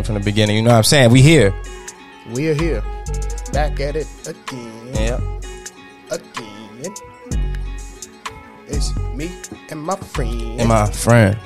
[0.00, 0.56] from the beginning.
[0.56, 1.10] You know what I'm saying?
[1.10, 1.52] We here.
[2.32, 2.82] We are here.
[3.52, 4.88] Back at it again.
[4.94, 5.20] Yeah.
[6.10, 6.94] Again.
[8.68, 9.30] It's me
[9.68, 10.60] and my friend.
[10.60, 11.36] And my friend.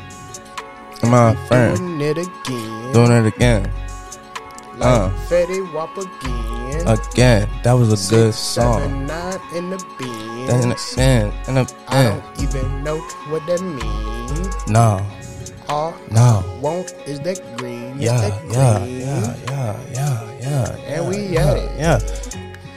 [1.03, 1.77] And my friend.
[1.77, 2.93] Doing it again.
[2.93, 3.63] Doing it again.
[4.77, 5.11] like uh.
[5.29, 6.87] Fetty Wap again.
[6.87, 7.49] Again.
[7.65, 8.81] That was a good song.
[8.81, 10.63] Seven, nine in the bin.
[10.63, 11.33] In the end.
[11.49, 14.69] In the I don't even know what that means.
[14.69, 15.05] No.
[15.69, 16.45] All No.
[16.61, 17.97] Want is that green.
[17.99, 19.01] Yeah, that yeah, green.
[19.01, 20.71] yeah, yeah, yeah, yeah.
[20.71, 21.79] And yeah, we yeah, at it.
[21.79, 21.99] Yeah.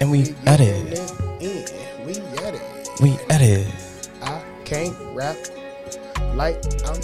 [0.01, 0.99] And we at it.
[1.39, 2.05] in.
[2.05, 2.89] We at it.
[3.01, 3.67] We at it.
[4.23, 5.37] I can't rap
[6.33, 7.01] like I'm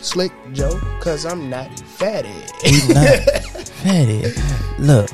[0.00, 2.32] Slick Joe, cause I'm not fatty.
[2.64, 3.20] We not
[3.82, 4.22] fatty.
[4.78, 5.10] Look,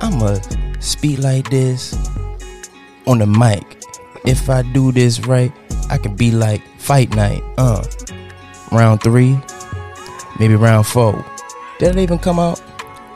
[0.00, 0.38] I'ma
[0.80, 1.94] speak like this
[3.06, 3.62] on the mic.
[4.24, 5.52] If I do this right,
[5.90, 7.42] I can be like fight night.
[7.58, 7.84] Uh,
[8.74, 9.38] round three,
[10.38, 11.24] maybe round four.
[11.78, 12.60] Did it even come out?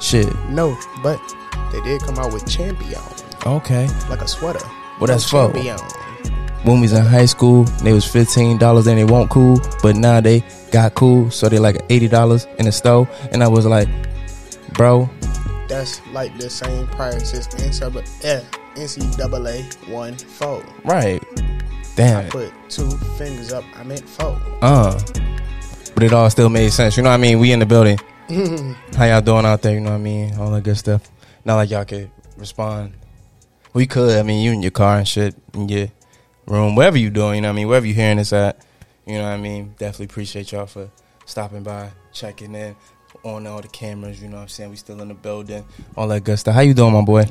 [0.00, 0.32] Shit.
[0.48, 1.20] no, but
[1.72, 3.00] they did come out with Champion,
[3.44, 3.88] Okay.
[4.08, 4.64] like a sweater.
[5.00, 5.78] Well, that's No Champion.
[6.64, 7.64] when we was in high school.
[7.82, 11.58] They was fifteen dollars and they won't cool, but now they got cool, so they
[11.58, 13.08] like eighty dollars in the store.
[13.32, 13.88] And I was like,
[14.74, 15.08] bro,
[15.68, 18.44] That's like the same price as NCAA,
[18.76, 20.64] NCAA one four.
[20.84, 21.22] right?
[21.96, 22.26] Damn.
[22.26, 23.64] I put two fingers up.
[23.76, 24.40] I meant four.
[24.62, 24.98] Uh.
[25.98, 26.96] But it all still made sense.
[26.96, 27.40] You know what I mean?
[27.40, 27.98] We in the building.
[28.96, 29.74] How y'all doing out there?
[29.74, 30.32] You know what I mean?
[30.38, 31.10] All that good stuff.
[31.44, 32.92] Not like y'all could respond.
[33.72, 34.16] We could.
[34.16, 35.88] I mean, you in your car and shit, in your
[36.46, 37.34] room, wherever you doing.
[37.34, 37.66] You know what I mean?
[37.66, 38.64] Wherever you hearing this at.
[39.06, 39.74] You know what I mean?
[39.76, 40.88] Definitely appreciate y'all for
[41.26, 42.76] stopping by, checking in
[43.24, 44.22] on all the cameras.
[44.22, 44.70] You know what I'm saying?
[44.70, 45.64] We still in the building.
[45.96, 46.54] All that good stuff.
[46.54, 47.24] How you doing, my boy?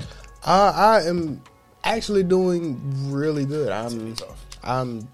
[0.45, 1.41] Uh, I am
[1.85, 2.81] actually doing
[3.13, 3.71] really good.
[3.71, 4.13] I'm
[4.61, 5.07] I'm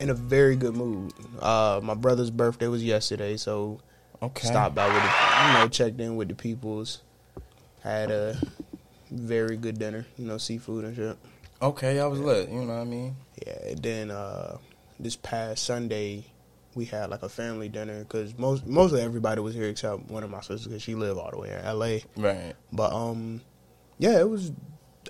[0.00, 1.12] in a very good mood.
[1.40, 3.80] Uh, my brother's birthday was yesterday, so
[4.22, 4.48] Okay.
[4.48, 5.08] stopped by with the,
[5.46, 7.02] you know checked in with the peoples.
[7.82, 8.36] Had a
[9.10, 11.16] very good dinner, you know, seafood and shit.
[11.62, 12.48] Okay, I was lit.
[12.50, 13.16] You know what I mean?
[13.46, 13.68] Yeah.
[13.68, 14.58] and Then uh,
[14.98, 16.24] this past Sunday,
[16.74, 20.30] we had like a family dinner because most mostly everybody was here except one of
[20.30, 22.04] my sisters because she lived all the way in L.A.
[22.16, 22.54] Right.
[22.72, 23.40] But um,
[23.98, 24.52] yeah, it was.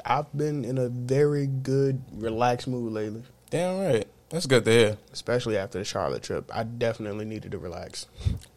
[0.05, 4.07] I've been in a very good, relaxed mood lately, Damn right.
[4.31, 4.97] That's good to hear.
[5.13, 6.51] especially after the Charlotte trip.
[6.55, 8.07] I definitely needed to relax.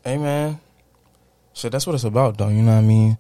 [0.03, 0.59] Hey man,
[1.53, 2.49] shit, that's what it's about, though.
[2.49, 3.17] You know what I mean?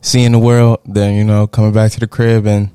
[0.00, 2.70] Seeing the world, then you know, coming back to the crib and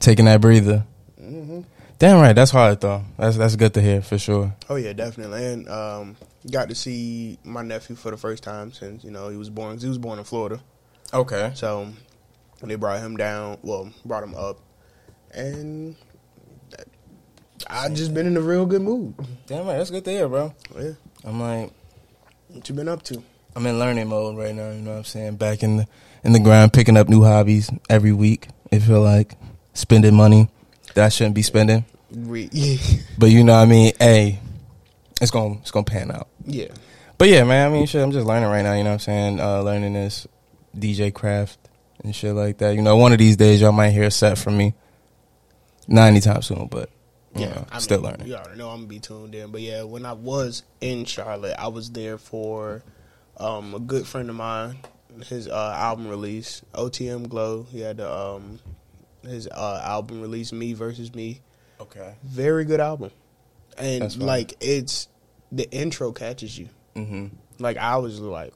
[0.00, 0.84] taking that breather.
[1.18, 1.60] hmm
[1.98, 3.04] Damn right, that's hard though.
[3.18, 4.54] That's that's good to hear for sure.
[4.68, 5.44] Oh yeah, definitely.
[5.44, 6.16] And um,
[6.50, 9.78] got to see my nephew for the first time since you know he was born.
[9.78, 10.60] he was born in Florida,
[11.14, 11.52] Okay.
[11.54, 11.88] so
[12.62, 13.58] they brought him down.
[13.62, 14.58] Well, brought him up,
[15.32, 15.94] and
[17.68, 19.14] I just been in a real good mood.
[19.46, 20.54] Damn right, that's good to hear, bro.
[20.78, 20.92] Yeah,
[21.24, 21.70] I'm like,
[22.48, 23.22] what you been up to?
[23.54, 24.70] I'm in learning mode right now.
[24.70, 25.36] You know what I'm saying?
[25.36, 25.86] Back in the
[26.24, 28.48] in the grind, picking up new hobbies every week.
[28.70, 29.34] It feel like
[29.74, 30.48] spending money
[30.94, 32.50] that I shouldn't be spending, Re-
[33.18, 33.92] but you know what I mean?
[33.98, 34.40] Hey,
[35.20, 36.28] it's gonna it's gonna pan out.
[36.46, 36.68] yeah,
[37.18, 38.98] But yeah, man, I mean, shit, I'm just learning right now, you know what I'm
[39.00, 39.40] saying?
[39.40, 40.26] Uh, learning this
[40.76, 41.58] DJ craft
[42.02, 42.74] and shit like that.
[42.74, 44.74] You know, one of these days y'all might hear a set from me.
[45.88, 46.88] Not anytime soon, but,
[47.34, 48.26] you know, I still learning.
[48.26, 51.56] You already know I'm gonna be tuned in, but yeah, when I was in Charlotte,
[51.58, 52.82] I was there for
[53.38, 54.78] um, a good friend of mine,
[55.26, 57.64] his uh, album release, OTM Glo.
[57.70, 58.58] He had the, um,
[59.22, 61.40] his uh, album release, Me versus Me.
[61.80, 62.14] Okay.
[62.22, 63.10] Very good album,
[63.78, 65.08] and like it's
[65.50, 66.68] the intro catches you.
[66.94, 67.26] hmm
[67.58, 68.52] Like I was like,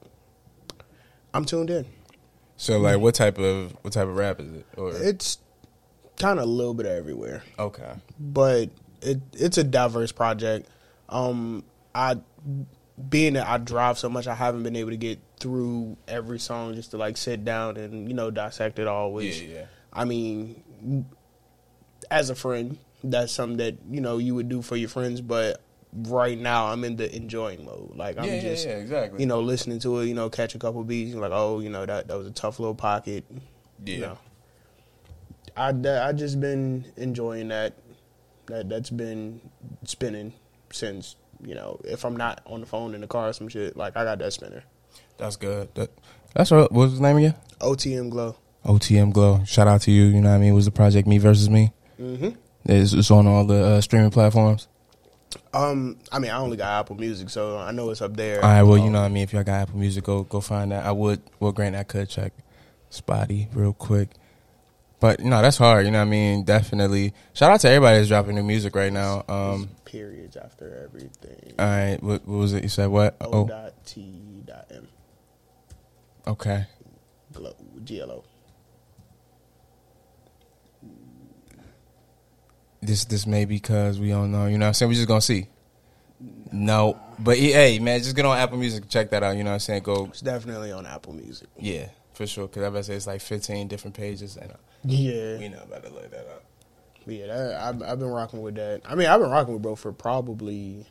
[1.35, 1.87] I'm tuned in.
[2.59, 4.67] So, like, what type of what type of rap is it?
[4.79, 5.39] Or It's
[6.17, 7.43] kind of a little bit everywhere.
[7.59, 8.71] okay, but
[9.03, 10.69] it it's a diverse project.
[11.09, 12.17] Um, I
[13.09, 16.75] being that I drive so much, I haven't been able to get through every song
[16.75, 19.13] just to like sit down and you know dissect it all.
[19.13, 19.67] Which yeah, yeah.
[19.93, 21.07] I mean,
[22.11, 25.21] as a friend, that's something that you know you would do for your friends.
[25.21, 25.61] But
[25.93, 27.93] right now, I'm in the enjoying mode.
[27.95, 29.21] Like I'm yeah, just yeah, yeah, exactly.
[29.21, 30.07] you know listening to it.
[30.07, 31.15] You know, catch a couple beats.
[31.15, 33.25] Like oh, you know that that was a tough little pocket.
[33.85, 33.95] yeah.
[33.95, 34.19] You know,
[35.57, 37.75] I I just been enjoying that.
[38.47, 39.41] That that's been
[39.85, 40.33] spinning
[40.73, 41.81] since you know.
[41.85, 44.19] If I'm not on the phone in the car or some shit, like I got
[44.21, 44.63] that spinner.
[45.19, 45.75] That's good.
[45.75, 45.91] That,
[46.35, 46.71] that's what.
[46.71, 47.35] What's his name again?
[47.61, 48.37] OTM Glo.
[48.65, 49.43] OTM Glo.
[49.45, 50.05] Shout out to you.
[50.05, 50.51] You know what I mean?
[50.53, 51.73] It was the project Me versus Me.
[52.01, 52.31] Mm-hmm.
[52.67, 54.69] It's, it's on all the uh, streaming platforms.
[55.53, 58.45] Um, I mean, I only got Apple Music, so I know it's up there.
[58.45, 59.23] All right, well, you Um, know what I mean.
[59.23, 60.85] If y'all got Apple Music, go go find that.
[60.85, 62.33] I would, well, grant I could check
[62.91, 64.11] Spotty real quick.
[64.99, 65.85] But you know that's hard.
[65.85, 66.45] You know what I mean.
[66.45, 67.13] Definitely.
[67.35, 69.25] Shout out to everybody that's dropping new music right now.
[69.29, 69.69] Um.
[69.85, 71.55] periods after everything.
[71.59, 71.99] All right.
[72.03, 72.63] What, what was it?
[72.63, 73.17] You said what?
[73.21, 73.47] O Oh.
[73.47, 74.89] dot T dot M.
[76.27, 76.65] Okay.
[77.33, 77.55] Glow,
[77.85, 78.25] GLO.
[82.83, 84.47] This this may because we don't know.
[84.47, 84.89] You know what I'm saying?
[84.91, 85.49] We're just gonna see.
[86.53, 89.37] No, but e- hey, man, just get on Apple Music, and check that out.
[89.37, 89.83] You know what I'm saying?
[89.83, 91.49] Go, It's definitely on Apple Music.
[91.59, 92.47] yeah, for sure.
[92.47, 94.53] Because I bet say it's like 15 different pages, and
[94.87, 96.45] Yeah, we know about to look that up.
[97.07, 97.27] yeah.
[97.27, 98.83] That, I've, I've been rocking with that.
[98.85, 100.87] I mean, I've been rocking with bro for probably,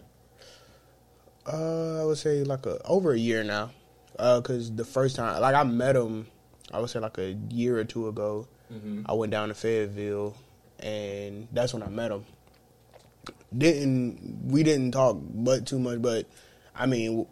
[1.52, 3.72] uh, I would say like a over a year now.
[4.18, 6.28] Uh, cause the first time, like I met him,
[6.74, 8.48] I would say like a year or two ago.
[9.06, 10.36] I went down to Fayetteville,
[10.80, 12.26] and that's when I met him.
[13.56, 16.26] Didn't we didn't talk but too much, but
[16.76, 17.26] I mean,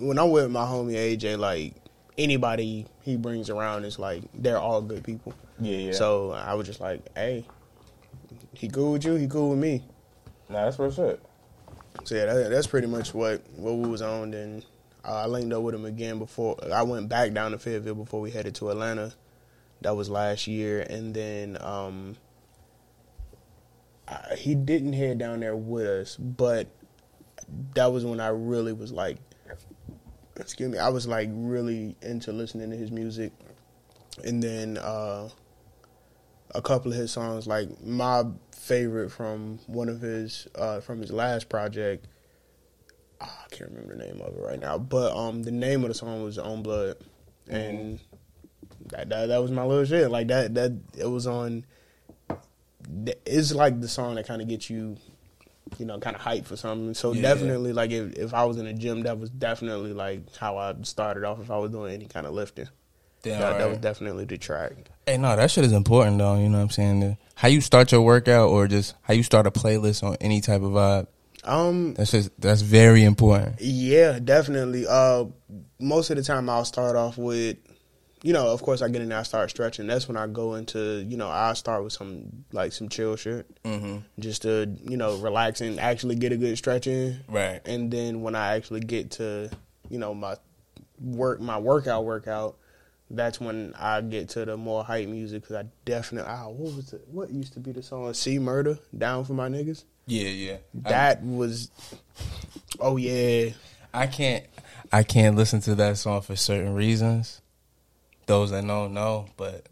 [0.00, 1.74] when I'm with my homie AJ, like
[2.20, 5.34] anybody he brings around is like they're all good people.
[5.58, 5.92] Yeah, yeah.
[5.92, 7.46] So I was just like, hey,
[8.52, 9.82] he cool with you, he cool with me.
[10.48, 11.18] nah, that's what's up.
[12.04, 14.30] So yeah, that, that's pretty much what what we was on.
[14.30, 14.62] Then
[15.04, 18.20] uh, I linked up with him again before I went back down to Fayetteville before
[18.20, 19.12] we headed to Atlanta.
[19.82, 22.16] That was last year, and then um,
[24.06, 26.68] I, he didn't head down there with us, but
[27.74, 29.16] that was when I really was like,
[30.40, 33.32] excuse me, I was like really into listening to his music,
[34.24, 35.28] and then uh,
[36.54, 41.10] a couple of his songs, like my favorite from one of his uh, from his
[41.10, 42.06] last project.
[43.20, 45.88] ah, I can't remember the name of it right now, but um, the name of
[45.88, 46.96] the song was "On Blood,"
[47.48, 48.00] and
[48.86, 50.10] that, that that was my little shit.
[50.10, 51.64] Like that that it was on.
[53.26, 54.96] It's like the song that kind of gets you,
[55.78, 56.94] you know, kind of hype for something.
[56.94, 57.22] So Yeah.
[57.22, 60.74] definitely, like if if I was in a gym, that was definitely like how I
[60.82, 61.40] started off.
[61.40, 62.68] If I was doing any kind of lifting,
[63.22, 64.72] Damn, that, that was definitely the track.
[65.06, 66.36] Hey, no, that shit is important though.
[66.36, 67.16] You know what I'm saying?
[67.34, 70.62] How you start your workout, or just how you start a playlist on any type
[70.62, 71.06] of vibe.
[71.42, 73.60] Um, That's just that's very important.
[73.62, 74.86] Yeah, definitely.
[74.86, 75.24] Uh,
[75.78, 77.56] most of the time, I'll start off with,
[78.22, 79.86] you know, of course, I get in there, I start stretching.
[79.86, 83.46] That's when I go into, you know, I start with some like some chill shit,
[83.64, 83.98] Mm-hmm.
[84.18, 87.20] just to you know relax and actually get a good stretch in.
[87.28, 87.60] Right.
[87.64, 89.50] And then when I actually get to,
[89.88, 90.36] you know, my
[91.00, 92.56] work, my workout, workout,
[93.10, 96.92] that's when I get to the more hype music because I definitely, ah, what was
[96.92, 97.02] it?
[97.10, 98.12] What used to be the song?
[98.14, 99.84] C-Murder, Down for My Niggas.
[100.06, 100.56] Yeah, yeah.
[100.74, 101.70] That was,
[102.78, 103.50] oh yeah.
[103.92, 104.44] I can't
[104.92, 107.39] I can't listen to that song for certain reasons.
[108.26, 109.66] Those that know know, but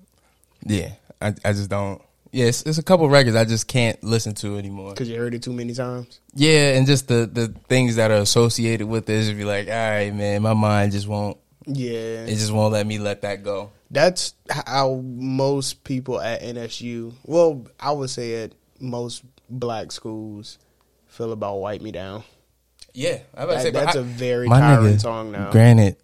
[0.64, 2.02] yeah, I I just don't.
[2.30, 4.90] Yeah, it's, it's a couple records I just can't listen to anymore.
[4.90, 6.20] Because you heard it too many times.
[6.34, 9.72] Yeah, and just the the things that are associated with it, just be like, all
[9.74, 11.38] right, man, my mind just won't.
[11.66, 13.70] Yeah, It just won't let me let that go.
[13.90, 20.58] that's how most people at NSU, well, I would say at most black schools,
[21.08, 22.24] feel about "Wipe Me Down."
[22.94, 25.50] Yeah, I was about That- say, that's I- a very my nigga, song now.
[25.50, 25.96] Granted,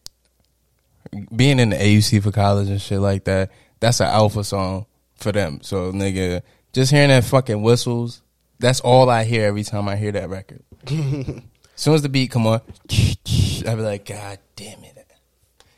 [1.34, 3.50] being in the AUC for college and shit like that,
[3.81, 5.61] that's an alpha song for them.
[5.62, 8.22] So, nigga, just hearing that fucking whistles,
[8.58, 10.62] that's all I hear every time I hear that record.
[10.87, 10.93] as
[11.76, 14.90] soon as the beat come on, I be like, God damn it.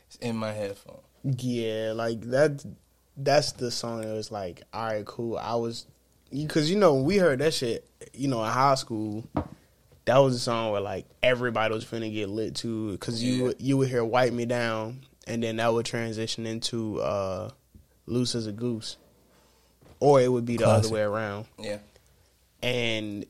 [0.07, 0.99] It's in my headphone.
[1.23, 2.63] Yeah, like that.
[3.19, 5.37] That's the song that was like, all right, cool.
[5.37, 5.87] I was,
[6.31, 7.83] because you know we heard that shit,
[8.13, 9.25] you know, in high school.
[10.05, 13.53] That was a song where like everybody was finna get lit to, because you Yeah.
[13.59, 17.49] you would hear "Wipe Me Down," and then that would transition into uh,
[18.05, 18.97] "Loose as a Goose,"
[19.99, 20.85] or it would be the Classic.
[20.85, 21.45] other way around.
[21.59, 21.77] Yeah.
[22.63, 23.25] and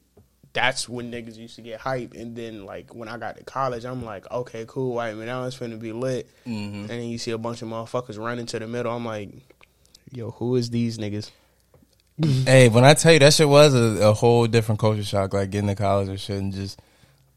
[0.54, 2.14] that's when niggas used to get hype.
[2.16, 5.44] And then like when I got to college, I'm like, okay, cool, white man, now
[5.44, 6.28] it's finna be lit.
[6.46, 8.92] hmm And then you see a bunch of motherfuckers running to the middle.
[8.96, 9.30] I'm like,
[10.12, 11.30] yo, who is these niggas?
[12.46, 15.52] Hey, when I tell you that shit was a, a whole different culture shock, like
[15.52, 16.82] getting to college and shit, and just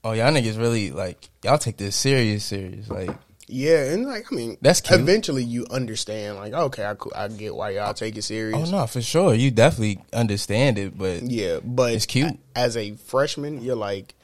[0.02, 2.88] oh y'all niggas really like y'all take this serious, serious.
[2.88, 3.10] Like
[3.50, 5.00] Yeah, and like I mean, That's cute.
[5.00, 6.36] Eventually, you understand.
[6.36, 8.56] Like, okay, I, I get why y'all take it serious.
[8.56, 12.38] oh no, for sure, you definitely understand it, but Yeah, but It's cute.
[12.54, 14.14] As a freshman, you're like,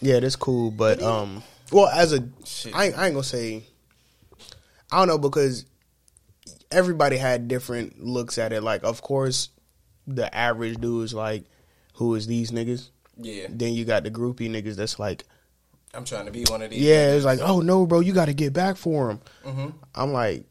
[0.00, 0.70] yeah, that's cool.
[0.70, 1.42] But um,
[1.72, 2.28] well, as a.
[2.74, 3.64] I ain't, ain't gonna say,
[4.90, 5.64] I don't know because
[6.70, 8.62] everybody had different looks at it.
[8.62, 9.50] Like, of course,
[10.06, 11.44] the average dude is like,
[11.94, 12.90] who is these niggas?
[13.18, 15.24] yeah, Then you got the groupie niggas that's like,
[15.96, 16.80] I'm trying to be one of these.
[16.82, 19.20] yeah, it's like, oh no, bro, you got to get back for him.
[19.44, 20.44] hmm I'm like,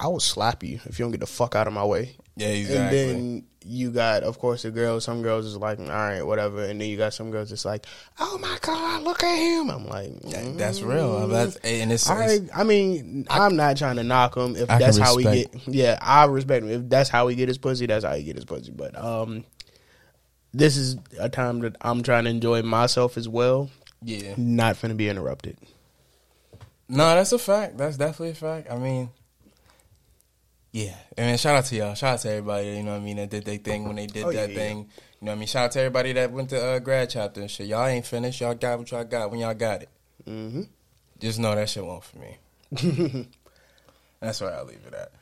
[0.00, 2.16] I will slap you if you don't get the fuck out of my way.
[2.36, 3.00] yeah, exactly.
[3.02, 5.04] And then you got, of course, the girls.
[5.04, 6.64] Some girls is like, all right, whatever.
[6.64, 7.86] And then you got some girls that's like,
[8.18, 9.70] oh my god, look at him.
[9.70, 11.28] I'm like, That- that's real.
[11.28, 14.56] That's, and it's, all it's- I mean, I, am not trying to knock him.
[14.56, 16.70] If I that's how we get, yeah, I respect him.
[16.70, 18.72] If that's how he get his pussy, that's how he get his pussy.
[18.72, 19.44] But um,
[20.52, 23.70] this is a time that I'm trying to enjoy myself as well.
[24.02, 24.34] Yeah.
[24.36, 25.56] Not finna be interrupted.
[26.88, 27.78] No, that's a fact.
[27.78, 28.70] That's definitely a fact.
[28.70, 29.10] I mean,
[30.72, 30.94] yeah.
[31.16, 31.94] I mean, shout out to y'all.
[31.94, 32.68] Shout out to everybody.
[32.68, 33.16] You know what I mean?
[33.16, 34.78] That did their thing when they did Oh, that yeah, thing.
[34.78, 34.84] You
[35.26, 35.46] know what I mean?
[35.46, 37.66] Shout out to everybody that went to uh, grad chapter and shit.
[37.66, 38.40] Y'all ain't finished.
[38.40, 39.88] Y'all got what y'all got when y'all got it.
[40.26, 40.62] Mm-hmm.
[41.18, 42.38] Just know that shit won't for me.
[44.20, 45.12] That's where I'll leave it at.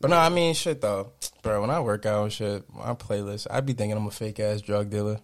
[0.00, 1.60] But no, I mean, shit though, bro.
[1.60, 4.60] When I work out and shit, my playlist, I be thinking I'm a fake ass
[4.60, 5.20] drug dealer.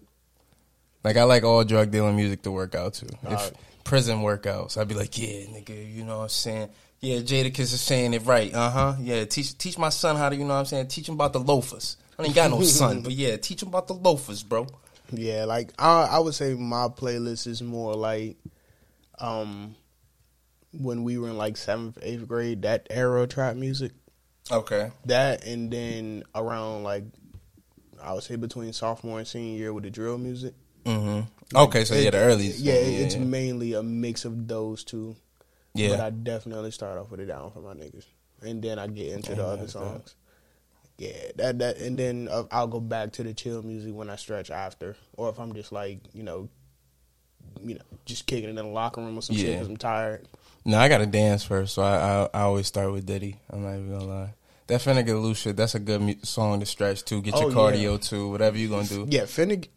[1.04, 3.06] Like I like all drug dealing music to work out to.
[3.06, 3.52] If Alright.
[3.84, 6.68] prison workouts, I'd be like, yeah, nigga, you know what I'm saying?
[7.00, 8.54] Yeah, Jadakiss is saying it right.
[8.54, 8.94] Uh huh.
[9.00, 10.88] Yeah, teach teach my son how to, you know what I'm saying?
[10.88, 11.96] Teach him about the loafers.
[12.18, 14.66] I ain't got no son, but yeah, teach him about the loafers, bro.
[15.10, 18.36] Yeah, like I, I would say my playlist is more like,
[19.18, 19.74] um,
[20.72, 23.92] when we were in like seventh, eighth grade, that era trap music.
[24.50, 24.90] Okay.
[25.06, 27.04] That and then around like,
[28.02, 30.54] I would say between sophomore and senior year with the drill music.
[30.84, 31.56] Mm-hmm.
[31.56, 32.46] Okay, so yeah, the early.
[32.48, 35.16] Yeah, it's mainly a mix of those two.
[35.74, 35.90] yeah.
[35.90, 38.06] But I definitely start off with it down for my niggas,
[38.42, 40.14] and then I get into the other songs.
[40.98, 44.16] Yeah, that that, and then uh, I'll go back to the chill music when I
[44.16, 46.48] stretch after, or if I'm just like you know,
[47.62, 50.28] you know, just kicking it in the locker room or some shit because I'm tired.
[50.64, 53.36] No, I gotta dance first, so I, I I always start with Diddy.
[53.50, 54.34] I'm not even gonna lie.
[54.68, 57.54] That Loose shit, that's a good mu- song to stretch to, get your Oh, yeah.
[57.76, 59.06] cardio to, whatever you gonna do.
[59.08, 59.70] Yeah, Finnegan.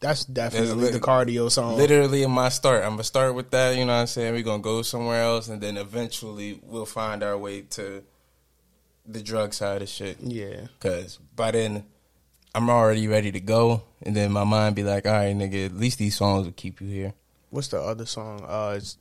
[0.00, 1.76] That's definitely the cardio song.
[1.76, 3.76] Literally in my start, I'm gonna start with that.
[3.76, 4.32] You know what I'm saying?
[4.32, 8.02] We're gonna go somewhere else, and then eventually we'll find our way to
[9.06, 10.18] the drug side of shit.
[10.20, 11.84] Yeah, Cause by then
[12.54, 15.76] I'm already ready to go, and then my mind be like, all right, nigga, at
[15.76, 17.14] least these songs will keep you here.
[17.50, 18.44] what's the other song?
[18.46, 18.96] Uh, it's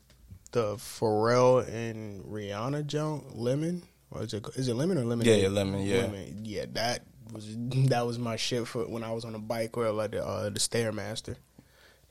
[0.51, 3.83] the Pharrell and Rihanna joint, Lemon.
[4.11, 5.25] Or is it is it Lemon or Lemon?
[5.25, 6.01] Yeah, yeah, Lemon, yeah.
[6.01, 6.39] Lemon.
[6.43, 7.47] Yeah, that was
[7.89, 10.49] that was my shit for when I was on the bike or like the uh,
[10.49, 11.35] the Stairmaster.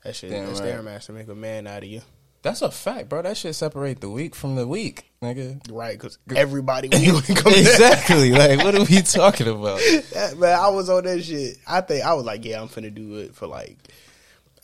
[0.03, 0.61] That shit, Damn the right.
[0.61, 2.01] Stairmaster make a man out of you,
[2.41, 3.21] That's a fact, bro.
[3.21, 5.59] That shit separate the week from the week, nigga.
[5.71, 5.91] right?
[5.99, 8.31] Because everybody when you come exactly.
[8.31, 9.79] like, what are we talking about?
[10.13, 11.57] that, man, I was on that shit.
[11.67, 13.77] I think I was like, yeah, I'm finna do it for like.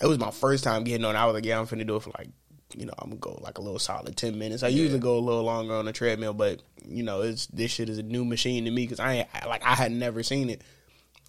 [0.01, 1.15] It was my first time getting on.
[1.17, 2.29] I was like, yeah, I'm finna do it for like,
[2.77, 4.63] you know, I'm gonna go like a little solid ten minutes.
[4.63, 7.89] I usually go a little longer on the treadmill, but you know, it's this shit
[7.89, 10.61] is a new machine to me because I I- like I had never seen it,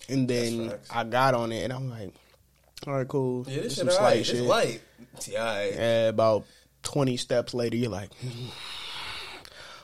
[0.09, 0.75] and then.
[0.91, 2.13] I got on it and I'm like,
[2.87, 3.45] all right, cool.
[3.49, 3.99] Yeah, this shit some alright.
[3.99, 4.43] slight It's shit.
[4.43, 4.81] light.
[5.27, 5.73] Yeah, alright.
[5.75, 6.45] And about
[6.83, 8.51] twenty steps later, you're like, "Mm,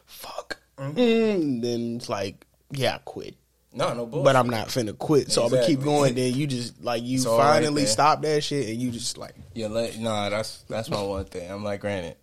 [0.07, 0.59] fuck.
[0.78, 0.99] Mm-hmm.
[0.99, 3.35] Mm, then it's like, yeah, I quit.
[3.75, 4.25] No, no bullshit.
[4.25, 6.14] But I'm not finna quit, so I'm gonna keep going.
[6.14, 7.91] Then you just like you finally there.
[7.91, 11.50] stop that shit, and you just like Yeah, let, nah, that's that's my one thing.
[11.50, 12.17] I'm like, granted,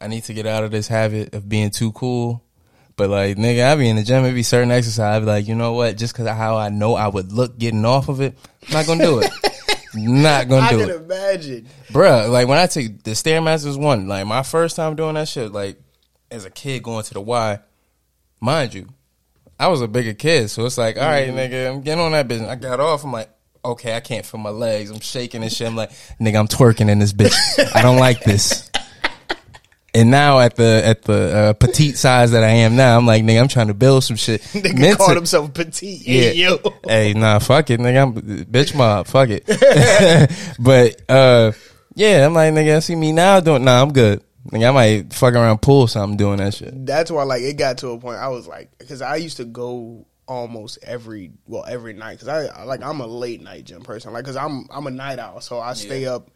[0.00, 2.42] I need to get out of this habit of being too cool.
[2.96, 4.24] But like, nigga, I be in the gym.
[4.24, 5.16] It be certain exercise.
[5.16, 5.96] I be like, you know what?
[5.96, 8.36] Just because of how I know I would look getting off of it,
[8.68, 9.30] I'm not gonna do it.
[9.94, 10.82] not gonna I do it.
[10.82, 11.68] I can imagine.
[11.88, 12.30] bruh.
[12.30, 15.78] Like when I take the stairmasters one, like my first time doing that shit, like
[16.30, 17.58] as a kid going to the Y,
[18.40, 18.88] mind you,
[19.58, 22.28] I was a bigger kid, so it's like, all right, nigga, I'm getting on that
[22.28, 22.50] business.
[22.50, 23.04] I got off.
[23.04, 23.30] I'm like,
[23.64, 24.90] okay, I can't feel my legs.
[24.90, 25.66] I'm shaking and shit.
[25.66, 27.34] I'm like, nigga, I'm twerking in this bitch.
[27.74, 28.70] I don't like this.
[29.96, 33.22] And now at the at the uh, petite size that I am now, I'm like,
[33.24, 34.42] nigga, I'm trying to build some shit.
[34.52, 36.06] Nigga Mental- called himself petite.
[36.06, 36.20] yeah.
[36.20, 36.58] Hey, yo.
[36.86, 38.02] Hey, nah, fuck it, nigga.
[38.02, 39.06] I'm bitch mob.
[39.06, 39.46] Fuck it.
[40.58, 41.52] but uh,
[41.94, 43.64] yeah, I'm like, nigga, see me now doing.
[43.64, 44.22] Nah, I'm good.
[44.50, 46.86] Nigga, I might fuck around pull something doing that shit.
[46.86, 48.18] That's why, like, it got to a point.
[48.18, 52.64] I was like, because I used to go almost every well every night because I
[52.64, 54.12] like I'm a late night gym person.
[54.12, 56.16] Like, because I'm I'm a night owl, so I stay Yeah.
[56.16, 56.30] up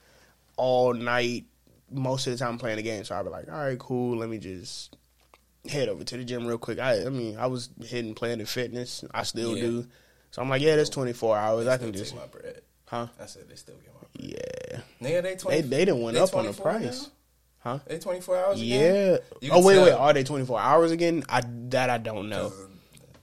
[0.56, 1.44] all night.
[1.92, 4.16] Most of the time playing the game, so I'll be like, all right, cool.
[4.18, 4.96] Let me just
[5.68, 6.78] head over to the gym real quick.
[6.78, 9.04] I I mean, I was hitting Planet Fitness.
[9.12, 9.62] I still Yeah.
[9.64, 9.86] do.
[10.30, 11.66] So I'm like, yeah, that's 24 hours.
[11.66, 12.60] I can just, my bread.
[12.86, 13.08] huh?
[13.20, 14.38] I said they still get my bread.
[14.38, 14.80] Yeah.
[15.08, 17.02] Nigga, they 20, They they didn't went they up on the price.
[17.02, 17.08] now?
[17.60, 17.78] Huh?
[17.86, 18.76] They 24 hours Yeah.
[18.78, 19.18] again?
[19.42, 19.84] You Oh wait, tell.
[19.84, 19.92] wait.
[19.92, 21.22] Are they 24 hours again?
[21.28, 22.52] I that I don't know.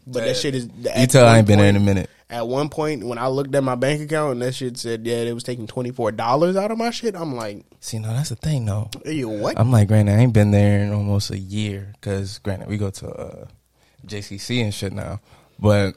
[0.06, 0.70] But that shit is.
[0.98, 2.10] You tell I ain't been there in a minute.
[2.30, 5.16] At one point, when I looked at my bank account and that shit said, yeah,
[5.18, 7.16] it was taking twenty four dollars out of my shit.
[7.16, 8.90] I'm like, See, no, that's the thing, though.
[9.06, 9.58] hey, what?
[9.60, 12.90] I'm like, granted, I ain't been there in almost a year because, granted, we go
[12.90, 13.46] to uh,
[14.06, 15.20] JCC and shit now.
[15.58, 15.96] But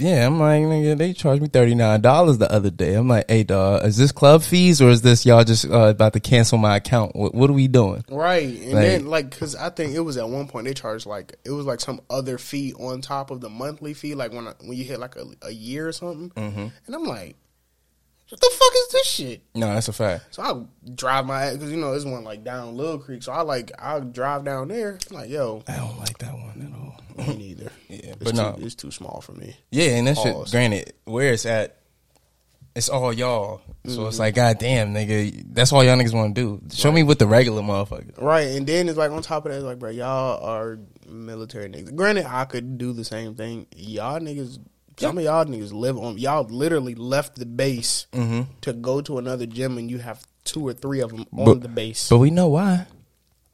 [0.00, 2.94] yeah, I'm like, nigga, they charged me thirty nine dollars the other day.
[2.94, 6.14] I'm like, hey, dog, is this club fees or is this y'all just uh, about
[6.14, 7.14] to cancel my account?
[7.14, 8.04] What, what are we doing?
[8.08, 11.06] Right, and Like- then like, cause I think it was at one point they charged
[11.06, 14.48] like it was like some other fee on top of the monthly fee, like when
[14.48, 16.30] I, when you hit like a, a year or something.
[16.30, 16.66] Mm-hmm.
[16.86, 17.36] And I'm like,
[18.28, 19.42] what the fuck is this shit?
[19.56, 20.26] No, that's a fact.
[20.30, 20.62] So I
[20.94, 23.72] drive my ass because you know this one like down Little Creek, so I like
[23.76, 24.98] I drive down there.
[25.10, 26.89] I'm like, yo, I don't like that one at all.
[27.28, 27.70] Me neither.
[27.88, 28.56] Yeah, It's but too, no.
[28.60, 29.56] it's too small for me.
[29.70, 31.76] Yeah, and that's shit, granted, where it's at,
[32.74, 33.60] it's all y'all.
[33.86, 36.62] So it's like, god damn, nigga, that's all y'all niggas want to do.
[36.74, 38.20] Show me what the regular motherfucker.
[38.20, 41.68] Right, and then it's like on top of that, it's like, bro, y'all are military
[41.68, 41.94] niggas.
[41.96, 43.66] Granted, I could do the same thing.
[43.74, 44.58] Y'all niggas,
[44.98, 46.18] some of y'all niggas live on.
[46.18, 48.42] Y'all literally left the base Mm-hmm.
[48.60, 51.60] to go to another gym, and you have two or three of them on But-
[51.62, 52.08] the base.
[52.08, 52.86] But we know why.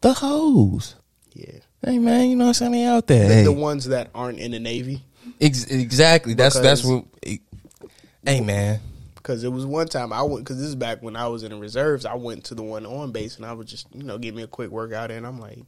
[0.02, 0.94] The hoes.
[1.34, 2.72] yeah, Hey man, you know what I'm saying?
[2.72, 3.28] They out there.
[3.28, 3.42] the, Hey.
[3.44, 5.02] the ones that aren't in the Navy.
[5.40, 6.34] Ex- exactly.
[6.34, 7.38] That's that's Because- what.
[8.24, 8.80] Hey man.
[9.14, 11.50] Because it was one time I went, because this is back when I was in
[11.52, 12.04] the reserves.
[12.04, 14.42] I went to the one on base, and I was just, you know, give me
[14.42, 15.58] a quick workout, and I'm like,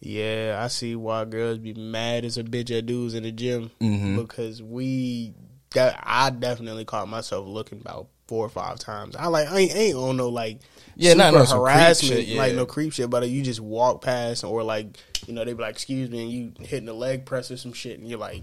[0.00, 3.70] yeah, I see why girls be mad as a bitch at dudes in the gym
[3.80, 4.16] Mhm.
[4.16, 5.32] because we,
[5.74, 9.16] that I definitely caught myself looking about four or five times.
[9.16, 10.60] I like, I ain't, ain't on no like,
[10.98, 12.38] Yeah, not no harassment, shit, yeah.
[12.38, 15.60] like no creep shit, but you just walk past or like, you know, they be
[15.62, 18.42] like, excuse me, and you hitting the leg press or some shit, and you're like,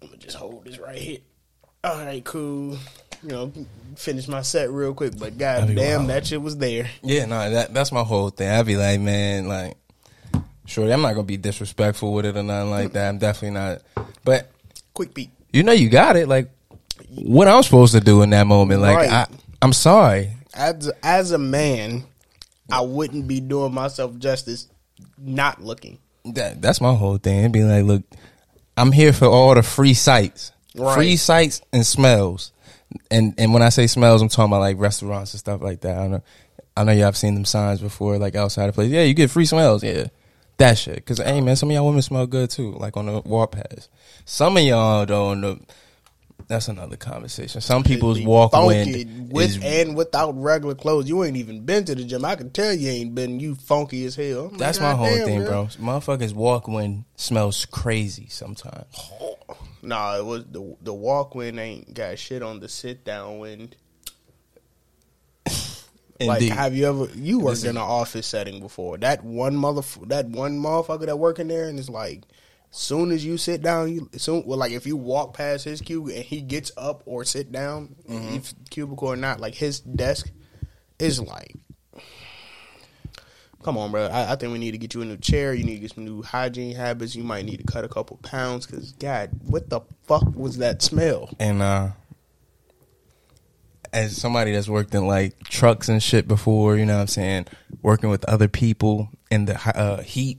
[0.00, 1.18] I'm gonna just hold this right here.
[1.82, 2.78] All right, cool.
[3.22, 3.52] You know,
[3.96, 6.10] finish my set real quick, but god damn, wild.
[6.10, 6.88] that shit was there.
[7.02, 8.48] Yeah, no, that that's my whole thing.
[8.48, 9.76] I'd be like, man, like,
[10.66, 13.08] sure, I'm not gonna be disrespectful with it or nothing like that.
[13.08, 13.82] I'm definitely not.
[14.24, 14.50] But
[14.94, 15.30] Quick beat.
[15.52, 16.28] you know, you got it.
[16.28, 16.50] Like,
[17.08, 18.80] what I'm supposed to do in that moment?
[18.80, 19.10] Like, Right.
[19.10, 19.26] I,
[19.62, 20.35] I'm sorry.
[20.56, 22.04] As as a man,
[22.70, 24.68] I wouldn't be doing myself justice
[25.18, 25.98] not looking.
[26.24, 27.40] That that's my whole thing.
[27.40, 28.02] It'd be like, look,
[28.76, 30.94] I'm here for all the free sights, Right.
[30.94, 32.52] free sights and smells.
[33.10, 35.98] And and when I say smells, I'm talking about like restaurants and stuff like that.
[35.98, 36.22] I know,
[36.76, 38.90] I know y'all have seen them signs before, like outside of place.
[38.90, 39.84] Yeah, you get free smells.
[39.84, 40.06] Yeah,
[40.58, 41.04] that shit.
[41.04, 43.88] Cause hey man, some of y'all women smell good too, like on the walk pass.
[44.24, 45.60] Some of y'all though, on the
[46.48, 47.60] that's another conversation.
[47.60, 51.08] Some people's walk wind with is and without regular clothes.
[51.08, 52.24] You ain't even been to the gym.
[52.24, 53.40] I can tell you ain't been.
[53.40, 54.46] You funky as hell.
[54.46, 55.84] I'm like, that's my whole damn, thing, girl." bro.
[55.84, 58.86] Motherfuckers walk wind smells crazy sometimes.
[59.20, 59.38] Oh,
[59.82, 63.76] nah, it was the the walk wind ain't got shit on the sit down wind.
[66.18, 68.96] Like, have you ever you worked in an office setting before?
[68.96, 72.22] That one mother, that one motherfucker that work in there, and it's like,
[72.78, 76.08] soon as you sit down, you soon well, like if you walk past his cube
[76.08, 78.34] and he gets up or sit down, Mm-hmm.
[78.36, 80.30] if cubicle or not, like his desk
[80.98, 81.54] is like.
[83.62, 84.06] Come on, bro.
[84.06, 85.52] I, I think we need to get you a new chair.
[85.52, 87.16] You need to get some new hygiene habits.
[87.16, 90.82] You might need to cut a couple pounds because, God, what the fuck was that
[90.82, 91.30] smell?
[91.40, 91.88] And uh
[93.92, 97.46] as somebody that's worked in like trucks and shit before, you know what I'm saying,
[97.82, 100.38] working with other people in the uh, heat.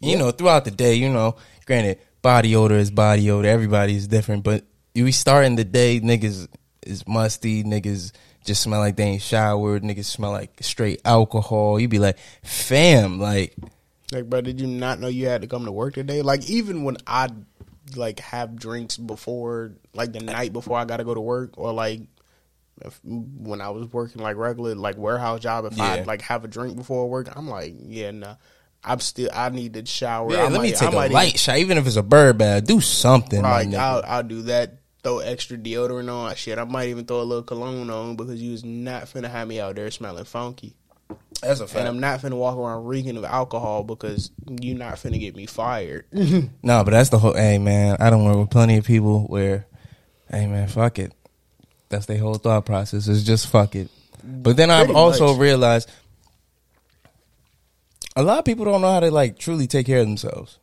[0.00, 3.48] You know, throughout the day, you know, granted, body odor is body odor.
[3.48, 6.48] Everybody is different, but we starting the day, niggas
[6.82, 7.64] is musty.
[7.64, 8.12] Niggas
[8.44, 9.82] just smell like they ain't showered.
[9.82, 11.80] Niggas smell like straight alcohol.
[11.80, 13.54] You be like, fam, like,
[14.12, 16.22] Like, bro, did you not know you had to come to work today?
[16.22, 17.28] Like, even when I
[17.94, 21.72] like have drinks before, like the night before I got to go to work, or
[21.72, 22.02] like
[22.82, 25.84] if, when I was working like regular like warehouse job, if Yeah.
[25.84, 28.36] I like have a drink before work, I'm like, yeah, nah.
[28.86, 29.28] I'm still.
[29.34, 30.32] I need to shower.
[30.32, 32.38] yeah, I let me take I a might light shot, even if it's a bird
[32.38, 32.64] bath.
[32.64, 33.74] Do something, Like.
[33.74, 34.78] I'll, I'll do that.
[35.02, 36.34] Throw extra deodorant on.
[36.36, 39.46] Shit, I might even throw a little cologne on because you was not finna have
[39.46, 40.74] me out there smelling funky.
[41.42, 41.78] That's a fact.
[41.80, 45.46] And I'm not finna walk around reeking of alcohol because you not finna get me
[45.46, 46.06] fired.
[46.62, 47.34] No, but that's the whole.
[47.34, 49.66] Hey, man, I don't work with plenty of people where,
[50.30, 51.12] hey, man, fuck it.
[51.88, 53.06] That's their whole thought process.
[53.06, 53.88] Is just fuck it.
[54.24, 55.38] But then I've also much.
[55.38, 55.88] realized
[58.16, 60.58] a lot of people don't know how to like truly take care of themselves.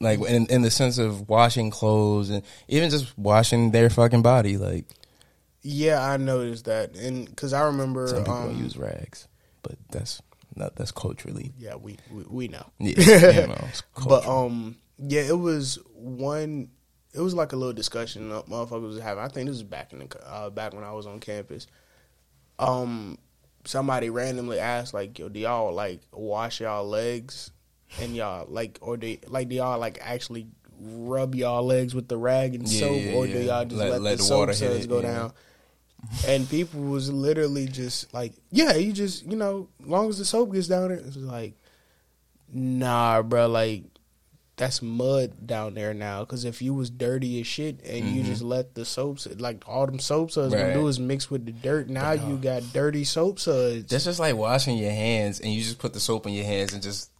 [0.00, 4.56] Like in in the sense of washing clothes and even just washing their fucking body.
[4.56, 4.84] Like
[5.62, 9.28] Yeah, I noticed that, and because I remember, some people um, don't use rags,
[9.62, 10.20] but that's
[10.56, 11.52] not that's culturally.
[11.56, 13.68] yeah, we, we we know, Yeah, you know,
[14.06, 16.70] but um, yeah, it was one.
[17.14, 19.22] It was like a little discussion that motherfuckers was having.
[19.22, 21.68] I think this was back in the uh, back when I was on campus.
[22.58, 23.18] Um,
[23.64, 27.50] somebody randomly asked like, "Yo, do y'all like wash y'all legs?"
[28.00, 30.46] And y'all like, or do like do y'all like actually
[30.80, 33.90] rub y'all legs with the rag and Yeah, soap, yeah, or do y'all just Let-
[33.90, 35.32] let, let the, the soap water suds go down?
[36.26, 40.52] and people was literally just like, yeah, you just you know, long as the soap
[40.52, 41.54] gets down there, it's like,
[42.52, 43.84] nah, bro, like
[44.62, 46.20] that's mud down there now.
[46.20, 49.86] Because if you was dirty as shit and you just let the soaps, like all
[49.86, 50.80] them soap suds gonna Mm-hmm.
[50.80, 51.88] Do is mix with the dirt.
[51.88, 53.86] Now you got dirty soap suds.
[53.90, 56.72] That's just like washing your hands and you just put the soap in your hands
[56.74, 57.10] and just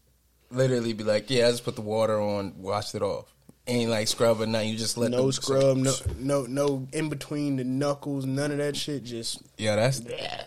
[0.53, 3.33] literally be like, yeah, I just put the water on, washed it off.
[3.67, 4.69] Ain't like scrub or nothing.
[4.71, 8.77] You just let no scrub, no, no, no in between the knuckles, none of that
[8.77, 9.03] shit.
[9.03, 10.45] Just Yeah, that's yeah,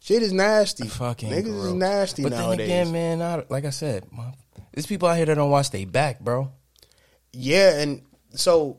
[0.00, 0.88] shit is nasty.
[0.88, 1.72] fucking niggas is gross.
[1.74, 2.68] nasty But nowadays.
[2.68, 4.32] then again, man, I, like I said, man,
[4.80, 6.50] there's people out here that don't wash their back, bro.
[7.32, 8.00] Yeah, and
[8.32, 8.78] so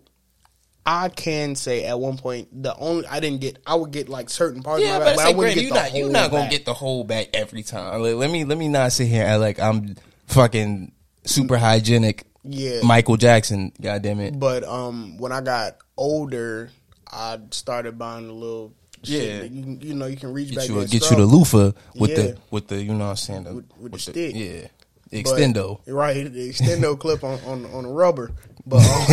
[0.83, 4.31] I can say at one point the only I didn't get I would get like
[4.31, 5.89] certain parts Yeah, of my but back, but I say, wouldn't get you the not
[5.89, 6.51] whole you not gonna back.
[6.51, 8.01] get the whole back every time.
[8.01, 9.95] Like, let me let me not sit here and like I'm
[10.27, 10.91] fucking
[11.23, 12.25] super hygienic.
[12.43, 12.81] Yeah.
[12.83, 13.71] Michael Jackson.
[13.79, 14.39] God damn it.
[14.39, 16.71] But um, when I got older,
[17.11, 18.73] I started buying a little.
[19.03, 19.39] Shit Yeah.
[19.41, 21.71] that you, can- you know, you can reach Get back you get you the loofah
[21.95, 22.15] with Yeah.
[22.17, 24.35] the with the you know what I'm saying the, With- with the stick.
[24.35, 24.67] yeah
[25.11, 25.79] But- extendo.
[25.87, 26.31] right?
[26.31, 28.31] The extendo clip on on on the rubber,
[28.65, 29.07] but um,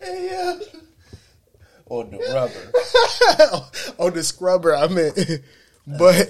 [0.02, 0.58] yeah,
[1.86, 2.72] or the rubber.
[3.98, 4.74] oh the scrubber.
[4.74, 5.18] I meant,
[5.86, 6.28] but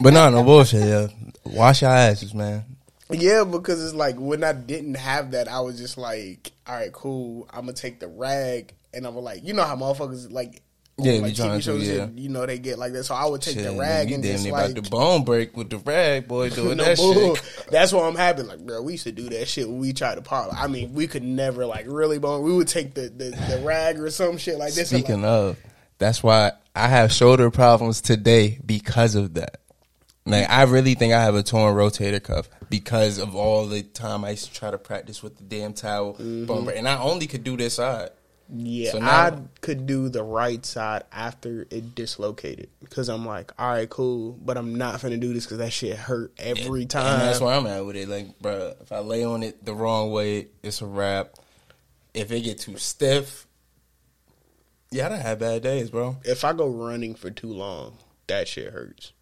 [0.00, 0.82] but no, no bullshit.
[0.86, 1.08] Yeah,
[1.44, 2.64] wash your asses, man.
[3.10, 6.92] yeah, because it's like when I didn't have that, I was just like, all right,
[6.92, 7.48] cool.
[7.52, 10.62] I'm gonna take the rag, and I'm like, you know how motherfuckers like.
[10.98, 12.02] Yeah, like TV to, shows, yeah.
[12.02, 13.04] and, you know they get like that.
[13.04, 15.78] So I would take the rag and just like about the bone break with the
[15.78, 17.34] rag, boy, doing No that bull.
[17.34, 17.66] shit.
[17.70, 18.42] That's why I'm happy.
[18.42, 20.54] Like, bro, we used to do that shit when we tried to parlay.
[20.56, 22.42] I mean, we could never like really bone.
[22.42, 24.92] We would take the the, the rag or some shit like this.
[24.92, 25.56] and, like, Speaking of,
[25.98, 29.60] that's why I have shoulder problems today because of that.
[30.26, 34.24] Like I really think I have a torn rotator cuff because of all the time
[34.24, 36.44] I used to try to practice with the damn towel, Mm-hmm.
[36.44, 36.76] bone break.
[36.78, 38.10] and I only could do this side.
[38.54, 43.70] Yeah, So I could do the right side after it dislocated because I'm like, all
[43.70, 47.20] right, cool, but I'm not finna do this because that shit hurt every time.
[47.20, 48.08] And that's where I'm at with it.
[48.08, 51.34] Like, bro, if I lay on it the wrong way, it's a wrap.
[52.12, 53.46] If it get too stiff,
[54.90, 56.18] yeah, I done had bad days, bro.
[56.22, 59.12] if I go running for too long, that shit hurts.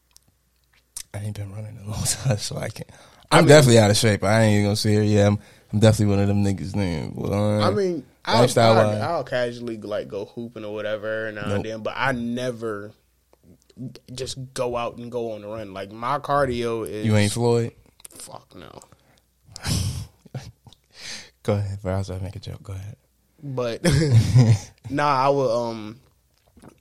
[1.14, 2.90] I ain't been running a long time, so I can't.
[3.30, 4.24] I'm definitely out of shape.
[4.24, 5.04] I ain't even gonna see it.
[5.04, 5.38] Yeah, I'm,
[5.72, 6.74] I'm definitely one of them niggas.
[6.74, 7.12] Name.
[7.14, 9.00] Well, I mean, I'll, lifestyle I'll, wise.
[9.00, 11.56] I'll casually like go hooping or whatever and now Nope.
[11.56, 12.92] and then, but I never
[14.12, 15.72] just go out and go on the run.
[15.72, 17.72] Like my cardio is you ain't Floyd.
[18.11, 18.70] fuck no.
[21.42, 21.94] Go ahead, bro.
[21.94, 22.62] I was about to make a joke.
[22.62, 22.96] Go ahead.
[23.42, 23.83] But
[24.90, 26.00] nah, I would um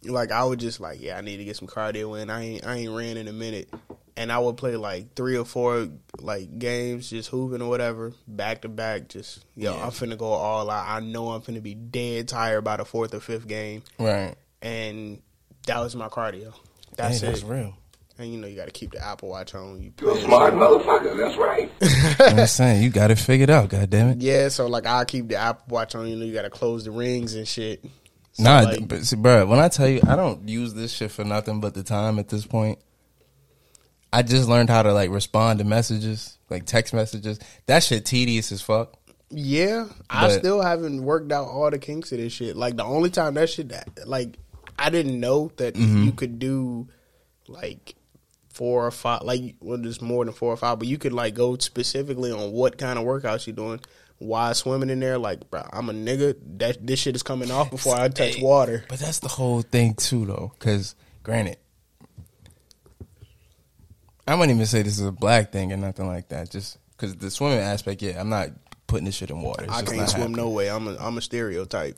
[0.03, 2.29] like I would just like yeah, I need to get some cardio in.
[2.29, 3.69] I ain't I ain't ran in a minute,
[4.19, 5.87] and I would play like three or four
[6.19, 9.07] like games, just hooping or whatever, back to back.
[9.07, 9.83] Just yo, Yeah.
[9.83, 10.85] I'm finna go all out.
[10.87, 14.35] I know I'm finna be dead tired by the fourth or fifth game, Right.
[14.61, 15.21] and
[15.67, 16.53] that was my cardio.
[16.97, 17.29] That's hey, it.
[17.31, 17.73] that's real.
[18.17, 19.77] And you know you got to keep the Apple Watch on.
[19.79, 21.71] You You play smart motherfucker, that's right.
[22.37, 23.69] I'm saying you got it figured out.
[23.69, 24.21] God damn it.
[24.21, 26.05] Yeah, so like I keep the Apple Watch on.
[26.07, 27.81] You know you got to close the rings and shit.
[28.33, 31.11] So, Nah, like, but see, bro, when I tell you, I don't use this shit
[31.11, 32.79] for nothing but the time at this point.
[34.11, 37.39] I just learned how to like respond to messages, like text messages.
[37.67, 38.93] That shit tedious as fuck.
[39.29, 42.55] Yeah, I But- still haven't worked out all the kinks of this shit.
[42.57, 43.71] Like the only time that shit,
[44.07, 44.37] like
[44.77, 46.03] I didn't know that Mm-hmm.
[46.03, 46.87] you could do
[47.47, 47.95] like
[48.51, 51.35] four or five, like well, there's more than four or five, but you could like
[51.35, 53.79] go specifically on what kind of workouts you're doing.
[54.17, 55.17] Why swimming in there?
[55.17, 56.35] Like, bro, I'm a nigga.
[56.57, 58.83] That this shit is coming off before I touch water.
[58.89, 60.51] But that's the whole thing too, though.
[60.59, 61.57] Because granted,
[64.29, 66.51] I wouldn't even say this is a black thing or nothing like that.
[66.51, 68.49] Just because the swimming aspect, yeah, I'm not
[68.85, 69.63] putting this shit in water.
[69.63, 70.35] It's I can't swim happening.
[70.35, 70.69] no way.
[70.69, 71.97] I'm a I'm a stereotype.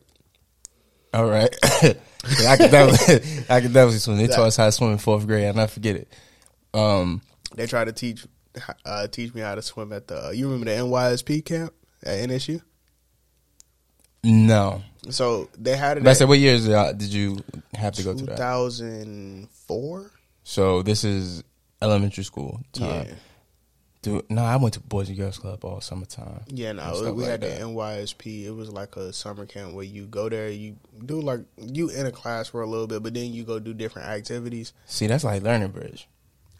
[1.14, 4.16] All right, I can definitely, I can definitely swim.
[4.18, 5.46] They taught us how to swim in fourth grade.
[5.46, 6.08] I'll never forget it.
[6.74, 7.22] Um,
[7.54, 8.26] They tried to teach
[8.86, 10.28] uh, teach me how to swim at the.
[10.28, 12.62] Uh, you remember the NYSP camp at NSU?
[14.24, 16.08] no, So they had it.
[16.08, 17.40] I said, what years uh, did you
[17.74, 18.38] have to go to that?
[18.38, 20.12] 2004.
[20.44, 21.44] So this is
[21.82, 23.06] elementary school time.
[23.08, 23.14] Yeah,
[24.04, 26.42] Dude, no, I went to Boys and Girls Club all summertime.
[26.48, 26.72] yeah.
[26.72, 27.60] No, we like had that.
[27.60, 28.46] the NYSP.
[28.46, 32.08] It was like a summer camp where you go there, you do like you in
[32.08, 34.74] a class for a little bit, but then you go do different activities.
[34.88, 36.08] See, that's like Learning Bridge.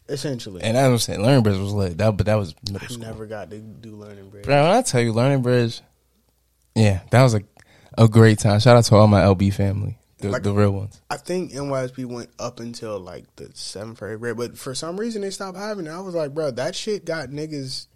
[0.08, 1.98] Essentially, And I was saying Learning Bridge was lit.
[1.98, 2.98] That, but that was middle I school.
[3.06, 4.44] never got to do learning Bridge.
[4.44, 5.80] Bro, when I tell you Learning Bridge,
[6.74, 7.42] yeah, that was a
[7.98, 8.58] a great time.
[8.60, 11.00] Shout out to all my LB family, the, Like- the real ones.
[11.10, 14.98] I think NYSP went up until like the seventh or eighth grade, but for some
[14.98, 15.90] reason they stopped having it.
[15.90, 17.86] I was like, bro, that shit got niggas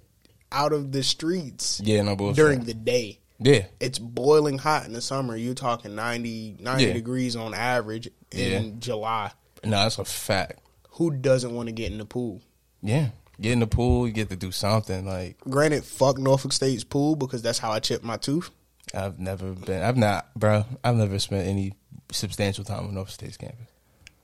[0.53, 2.37] out of the streets Yeah, no bullshit.
[2.37, 3.19] during the day.
[3.39, 5.37] yeah, It's boiling hot in the summer.
[5.37, 6.93] You're talking 90, 90 Yeah.
[6.93, 8.71] degrees on average in Yeah.
[8.79, 9.33] July.
[9.65, 10.61] no, that's a fact.
[10.93, 12.41] Who doesn't want to get in the pool?
[12.83, 13.09] Yeah,
[13.41, 15.05] get in the pool, you get to do something.
[15.05, 18.51] Like Granted, fuck Norfolk State's pool because that's how I chipped my tooth.
[18.95, 19.83] I've never been.
[19.83, 20.65] I've not, bro.
[20.85, 21.73] I've never spent any
[22.13, 23.67] substantial time on Norfolk State's campus.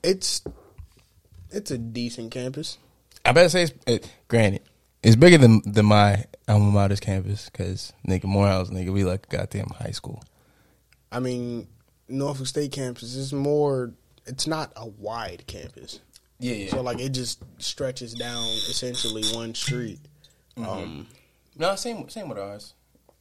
[0.03, 0.41] It's
[1.49, 2.77] it's a decent campus.
[3.25, 4.61] I better say, it's, it, granted,
[5.01, 9.67] it's bigger than than my alma mater's campus because nigga Morehouse, nigga, we like goddamn
[9.79, 10.23] high school.
[11.11, 11.67] I mean,
[12.09, 13.93] Norfolk State campus is more.
[14.25, 15.99] It's not a wide campus.
[16.39, 16.71] Yeah, yeah.
[16.71, 19.99] So like it just stretches down essentially one street.
[20.57, 20.69] Mm-hmm.
[20.69, 21.07] Um,
[21.57, 22.73] No, same same with ours.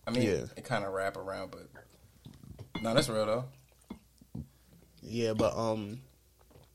[0.07, 0.45] I mean, Yeah.
[0.57, 1.69] it kind of wrap around, but
[2.83, 3.45] no, that's real though.
[5.03, 6.01] Yeah, but um,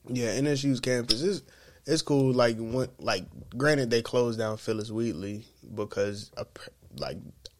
[0.07, 1.43] yeah, NSU's campus is
[1.85, 2.33] it's cool.
[2.33, 3.25] Like when, like
[3.57, 6.43] granted, they closed down Phyllis Wheatley because uh,
[6.97, 7.17] like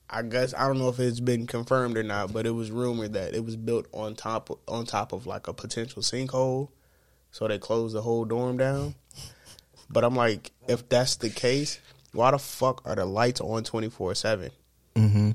[0.10, 3.14] I guess I don't know if it's been confirmed or not, but it was rumored
[3.14, 6.70] that it was built on top on top of like a potential sinkhole,
[7.32, 8.96] so they closed the whole dorm down.
[9.90, 11.80] But I'm like, if that's the case,
[12.12, 14.52] why the fuck are the lights on twenty four seven?
[14.96, 15.32] Mm-hmm.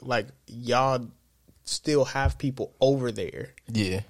[0.00, 1.08] Like y'all
[1.64, 4.00] still have people over there Yeah,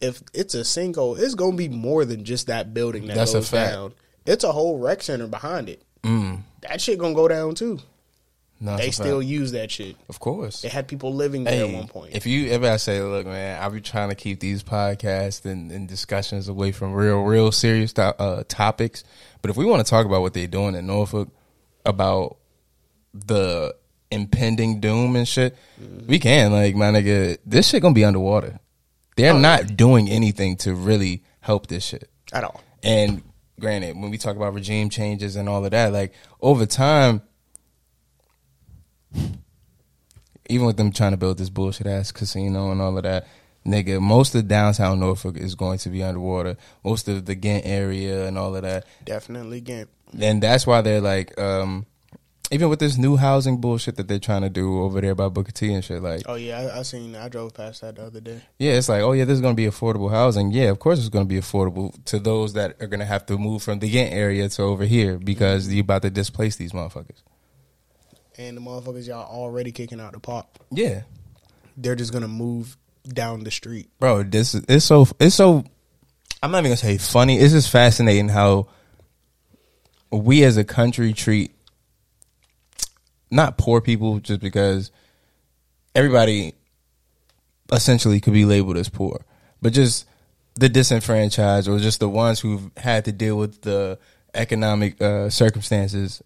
[0.00, 3.38] if it's a sinkhole, it's gonna be more than just that building that That's a
[3.38, 3.72] goes fact.
[3.72, 3.94] down.
[4.26, 5.82] It's a whole rec center behind it.
[6.02, 6.42] mm.
[6.62, 7.78] That shit gonna go down too.
[8.60, 9.28] no, they still fact.
[9.28, 9.96] use that shit.
[10.08, 10.62] of course.
[10.62, 12.14] They had people living there Hey, at one point.
[12.14, 15.70] if you ever I say, look, man, I be trying to keep these podcasts and,
[15.70, 19.04] and discussions away from real, real serious to- uh, topics.
[19.42, 21.28] But if we want to talk about what they're doing in Norfolk,
[21.84, 22.38] about
[23.14, 23.74] the
[24.10, 25.56] impending doom and shit,
[26.06, 26.52] we can.
[26.52, 28.58] Like, my nigga, this shit gonna be underwater.
[29.16, 32.08] They're Oh, not doing anything to really help this shit.
[32.32, 32.60] at all.
[32.82, 33.22] And
[33.58, 37.22] granted, when we talk about regime changes and all of that, like over time,
[40.48, 43.26] even with them trying to build this bullshit ass casino and all of that,
[43.66, 46.56] nigga, most of downtown Norfolk is going to be underwater.
[46.84, 48.86] Most of the Ghent area and all of that.
[49.04, 49.90] Definitely Gimp.
[50.20, 51.86] And that's why they're like, um,
[52.52, 55.50] even with this new housing bullshit that they're trying to do over there by Booker
[55.52, 57.16] T and shit, like, Oh yeah, I, I seen.
[57.16, 58.40] I drove past that the other day.
[58.58, 60.52] yeah, it's like, oh yeah, this is going to be affordable housing.
[60.52, 63.26] Yeah, of course it's going to be affordable to those that are going to have
[63.26, 66.72] to move from the Ghent area to over here because you about to displace these
[66.72, 67.22] motherfuckers.
[68.38, 70.46] And the motherfuckers y'all already kicking out the park.
[70.70, 71.02] Yeah,
[71.76, 72.76] They're just gonna move
[73.08, 73.88] down the street.
[73.98, 75.64] bro, this is it's so it's so.
[76.42, 77.38] I'm not even gonna say funny.
[77.38, 78.68] It's just fascinating how
[80.12, 81.52] we as a country treat
[83.30, 84.90] not poor people just because
[85.94, 86.54] everybody
[87.72, 89.24] essentially could be labeled as poor,
[89.60, 90.06] but just
[90.54, 93.98] the disenfranchised or just the ones who've had to deal with the
[94.34, 96.22] economic uh, circumstances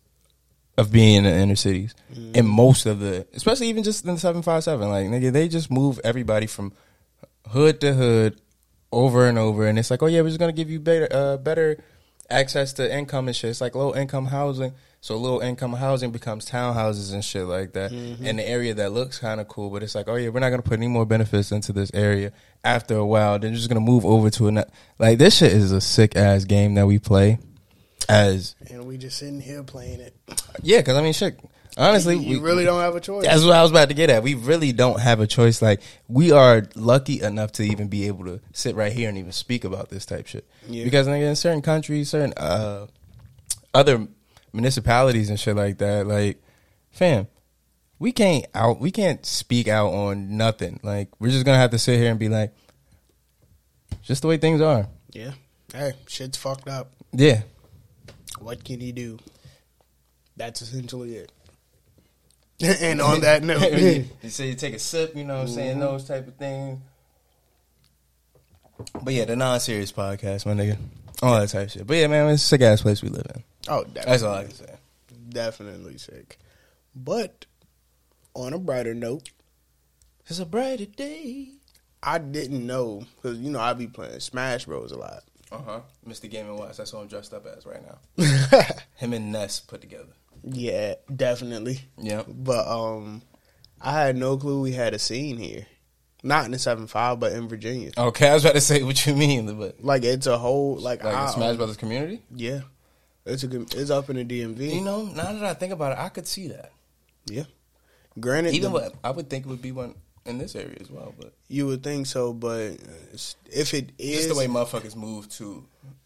[0.76, 1.94] of being in the inner cities.
[2.34, 5.48] And most of the, especially even just in the seven five seven, like nigga, they
[5.48, 6.72] just move everybody from
[7.48, 8.40] hood to hood
[8.92, 11.36] over and over, and it's like, oh yeah, we're just gonna give you better, uh,
[11.36, 11.82] better
[12.28, 13.50] access to income and shit.
[13.50, 14.72] It's like low income housing.
[15.02, 17.90] So low income housing becomes townhouses and shit like that.
[17.90, 20.50] In the area that looks kind of cool, but it's like, oh yeah, we're not
[20.50, 22.32] gonna put any more benefits into this area.
[22.62, 24.70] After a while, then you're just gonna move over to another.
[24.98, 27.38] Like this shit is a sick ass game that we play.
[28.08, 30.14] As And we just sitting here playing it.
[30.62, 31.38] yeah, because I mean, shit.
[31.78, 33.24] Honestly, you we, really don't have a choice.
[33.24, 34.22] that's what I was about to get at.
[34.24, 35.62] We really don't have a choice.
[35.62, 39.32] Like we are lucky enough to even be able to sit right here and even
[39.32, 40.46] speak about this type shit.
[40.68, 40.84] Yeah.
[40.84, 42.86] Because nigga, in certain countries, certain uh,
[43.72, 44.08] other
[44.52, 46.42] municipalities and shit like that, like
[46.90, 47.28] fam,
[47.98, 48.80] we can't out.
[48.80, 50.80] We can't speak out on nothing.
[50.82, 52.52] Like we're just gonna have to sit here and be like,
[54.02, 54.88] just the way things are.
[55.10, 55.32] yeah.
[55.72, 56.90] Hey, shit's fucked up.
[57.12, 57.42] Yeah.
[58.40, 59.18] What can he do?
[60.36, 61.32] That's essentially it.
[62.60, 63.72] and on that note,
[64.22, 65.70] you say you take a sip, you know what I'm saying?
[65.72, 65.80] Mm-hmm.
[65.80, 66.80] Those type of things.
[69.02, 70.76] But yeah, the non serious podcast, my nigga.
[71.22, 71.86] All that type of shit.
[71.86, 73.44] But yeah, man, it's a sick ass place we live in.
[73.70, 74.74] Oh, definitely, That's all I can say.
[75.28, 76.38] definitely sick.
[76.94, 77.46] But
[78.34, 79.30] on a brighter note,
[80.26, 81.48] It's a brighter day.
[82.02, 85.22] I didn't know because you know I be playing Smash Bros a lot.
[85.52, 85.80] Uh huh.
[86.06, 86.30] Mr.
[86.30, 87.98] Game and Watch, that's what I'm dressed up as right now.
[88.96, 90.12] Him and Ness put together.
[90.44, 91.80] yeah, definitely.
[91.98, 92.22] Yeah.
[92.28, 93.22] But um,
[93.80, 95.66] I had no clue we had a scene here.
[96.22, 97.90] Not in the seven five, but in Virginia.
[97.98, 101.02] Okay, I was about to say what you mean, but Like it's a whole like,
[101.02, 102.20] like I, Smash Brothers community.
[102.34, 102.60] Yeah,
[103.32, 104.74] it's a good- it's up in the DMV.
[104.74, 106.72] You know, now that I think about it, I could see that.
[107.26, 107.44] yeah.
[108.18, 109.94] Granted, Even the- what I would think it would be one
[110.26, 112.72] in this area as well, but you would think so, but
[113.50, 115.64] if it is just the way motherfuckers move too.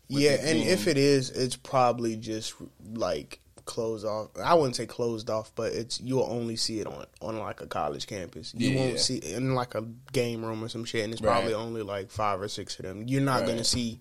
[0.09, 2.55] Yeah, and if it is, it's probably just
[2.95, 4.29] like closed off.
[4.37, 7.67] I wouldn't say closed off, but it's you'll only see it on on like a
[7.67, 8.53] college campus.
[8.55, 8.81] You Yeah.
[8.81, 9.83] won't see in like a
[10.13, 11.33] game room or some shit, and it's Right.
[11.33, 13.09] probably only like five or six of them.
[13.09, 13.49] You're not Right.
[13.49, 13.99] gonna see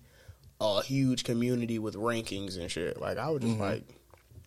[0.60, 3.00] a huge community with rankings and shit.
[3.00, 3.62] Like I was just Mm-hmm.
[3.62, 3.84] like,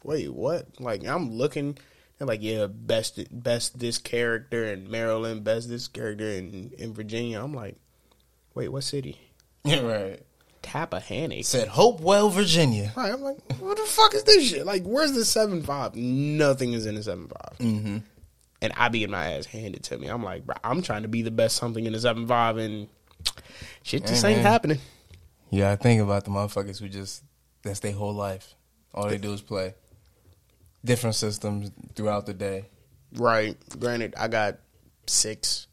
[0.04, 0.68] wait, what?
[0.80, 1.78] Like I'm looking.
[2.18, 7.42] They're like, yeah, best best this character in Maryland, best this character in in Virginia.
[7.44, 7.76] I'm like,
[8.56, 9.20] wait, what city?
[9.64, 10.22] Yeah, right.
[10.64, 11.46] Tappahannock.
[11.46, 12.92] Said Hopewell, Virginia.
[12.98, 14.66] Right, I'm like, what the fuck is this shit?
[14.66, 15.96] Like, where's the seven five?
[15.96, 17.98] Nothing is in the seven five, Mm-hmm.
[18.62, 20.08] and I be getting my ass handed to me.
[20.08, 22.88] I'm like, bro, I'm trying to be the best something in the seven five, and
[23.84, 24.80] shit just Hey, ain't happening.
[25.50, 27.24] Yeah, I think about the motherfuckers who just
[27.64, 28.54] that's their whole life.
[28.94, 29.76] All they do is play.
[30.84, 32.66] different systems throughout the day.
[33.14, 33.58] Right.
[33.80, 34.58] Granted, I got
[35.08, 35.68] six.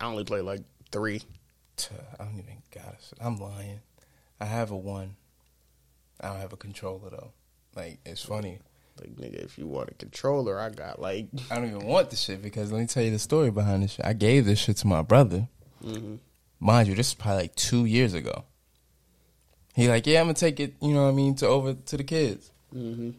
[0.00, 0.60] I only play like
[0.92, 1.22] three.
[2.18, 3.12] I don't even got it.
[3.20, 3.80] I'm lying.
[4.40, 5.16] I have a one.
[6.20, 7.32] I don't have a controller though.
[7.76, 8.58] Like it's funny.
[9.00, 12.16] Like nigga, if you want a controller, I got like I don't even want the
[12.16, 14.04] shit because let me tell you the story behind this shit.
[14.06, 15.48] I gave this shit to my brother.
[15.84, 16.18] Mhm.
[16.60, 18.44] Mind you, this is probably like two years ago.
[19.74, 20.74] He like, yeah, I'm gonna take it.
[20.82, 22.50] You know what I mean to over to the kids.
[22.72, 23.10] hmm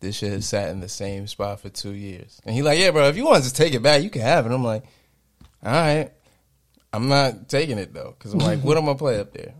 [0.00, 2.90] This shit has sat in the same spot for two years, and he like, yeah,
[2.90, 4.52] bro, if you want to take it back, you can have it.
[4.52, 4.84] I'm like,
[5.62, 6.10] all right,
[6.92, 9.52] I'm not taking it though, because I'm like, what am I gonna play up there?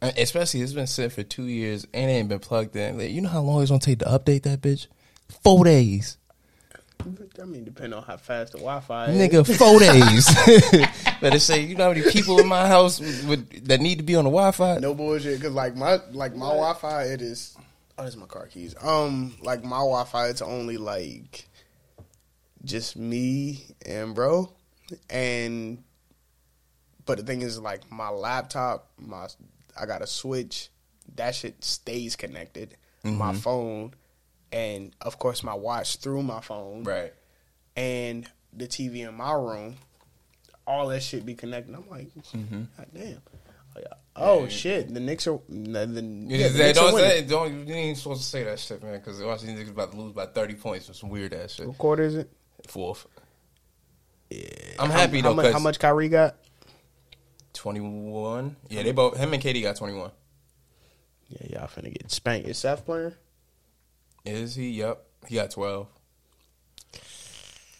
[0.00, 2.98] And especially it's been sitting for two years and it ain't been plugged in.
[2.98, 4.86] Like, you know how long it's gonna take to update that bitch?
[5.42, 6.18] Four days.
[7.40, 9.18] I mean, depending on how fast the Wi-Fi is.
[9.18, 10.88] Nigga, four days.
[11.20, 14.04] Better say, you know how many people in my house with, with, that need to
[14.04, 14.78] be on the Wi-Fi?
[14.78, 17.56] No bullshit, cause like my like my Wi-Fi, it is.
[17.98, 18.74] Oh, that's my car keys.
[18.80, 21.48] Um, like my Wi-Fi, it's only like
[22.64, 24.52] just me and bro,
[25.10, 25.82] and
[27.06, 29.26] but the thing is, like my laptop, my
[29.78, 30.70] I got a switch.
[31.16, 32.76] That shit stays connected.
[33.04, 33.92] My phone,
[34.54, 37.12] and of course my watch through my phone, Right.
[37.76, 39.76] and the TV in my room.
[40.66, 41.74] All that shit be connected.
[41.74, 42.62] I'm like, Mm-hmm.
[42.78, 43.18] God damn.
[44.16, 44.48] Oh, yeah.
[44.48, 44.94] Shit.
[44.94, 45.40] The Knicks are.
[45.48, 47.10] The, the, Yeah, the Knicks are don't winning.
[47.10, 49.98] say, don't, you ain't supposed to say that shit, man, because Washington niggas about to
[50.00, 51.66] lose by 30 points or some weird ass shit.
[51.66, 52.30] What quarter is it?
[52.68, 53.06] Fourth.
[54.30, 54.44] Yeah.
[54.78, 56.36] I'm happy how, though, mu- 'cause- How much Kyrie got?
[57.54, 58.56] 21.
[58.68, 60.10] Yeah, they both, him and KD got 21.
[61.28, 62.48] Yeah, y'all finna get spanked.
[62.48, 63.14] Is Seth playing?
[64.24, 64.70] Is he?
[64.70, 65.04] Yep.
[65.28, 65.86] He got 12.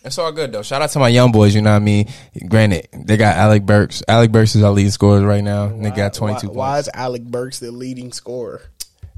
[0.05, 0.63] It's all good though.
[0.63, 2.13] Shout out to my young boys, you know what I mean?
[2.49, 4.03] Granted, they got Alec Burks.
[4.07, 5.69] Alec Burks is our leading scorer right now.
[5.69, 8.61] They got 22 why, why is Alec Burks the leading scorer?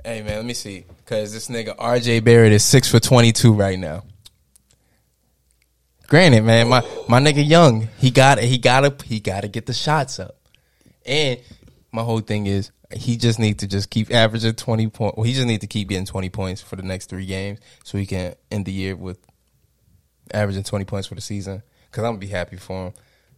[0.04, 0.84] Hey man, let me see.
[1.04, 4.04] Cause this nigga RJ Barrett is six for 22 right now.
[6.06, 10.20] Granted, man, my, my nigga young, he got he gotta he gotta get the shots
[10.20, 10.36] up.
[11.04, 11.40] And
[11.90, 15.16] my whole thing is he just need to just keep averaging 20 points.
[15.16, 17.98] Well, he just need to keep getting 20 points for the next three games so
[17.98, 19.18] he can end the year with
[20.32, 21.62] averaging 20 points for the season.
[21.90, 22.92] Cause I'm gonna be happy for him.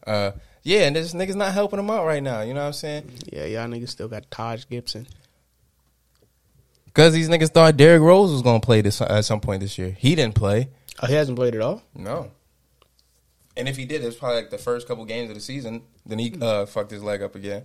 [0.06, 0.30] Uh,
[0.62, 2.40] yeah, and this nigga's not helping him out right now.
[2.40, 3.10] You know what I'm saying?
[3.32, 5.06] Yeah, y'all niggas still got Taj Gibson.
[6.86, 9.96] Because these niggas thought Derrick Rose was gonna play this at some point this year.
[9.96, 10.68] He didn't play.
[11.00, 11.82] Oh, he hasn't played at all.
[11.94, 12.32] No.
[13.56, 15.82] And if he did, it was probably like the first couple games of the season.
[16.06, 17.64] Then he uh, fucked his leg up again.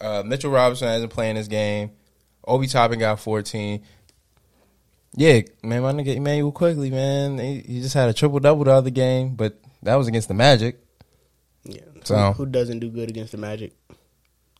[0.00, 1.90] Uh, Mitchell Robinson hasn't played in this game.
[2.46, 3.82] Obi Toppin got 14.
[5.16, 7.38] Yeah, man, my nigga Immanuel Quickley, man.
[7.38, 10.34] He, he just had a triple double the other game, but that was against the
[10.34, 10.78] Magic.
[11.64, 11.80] Yeah.
[12.04, 13.72] So- who, who doesn't do good against the Magic?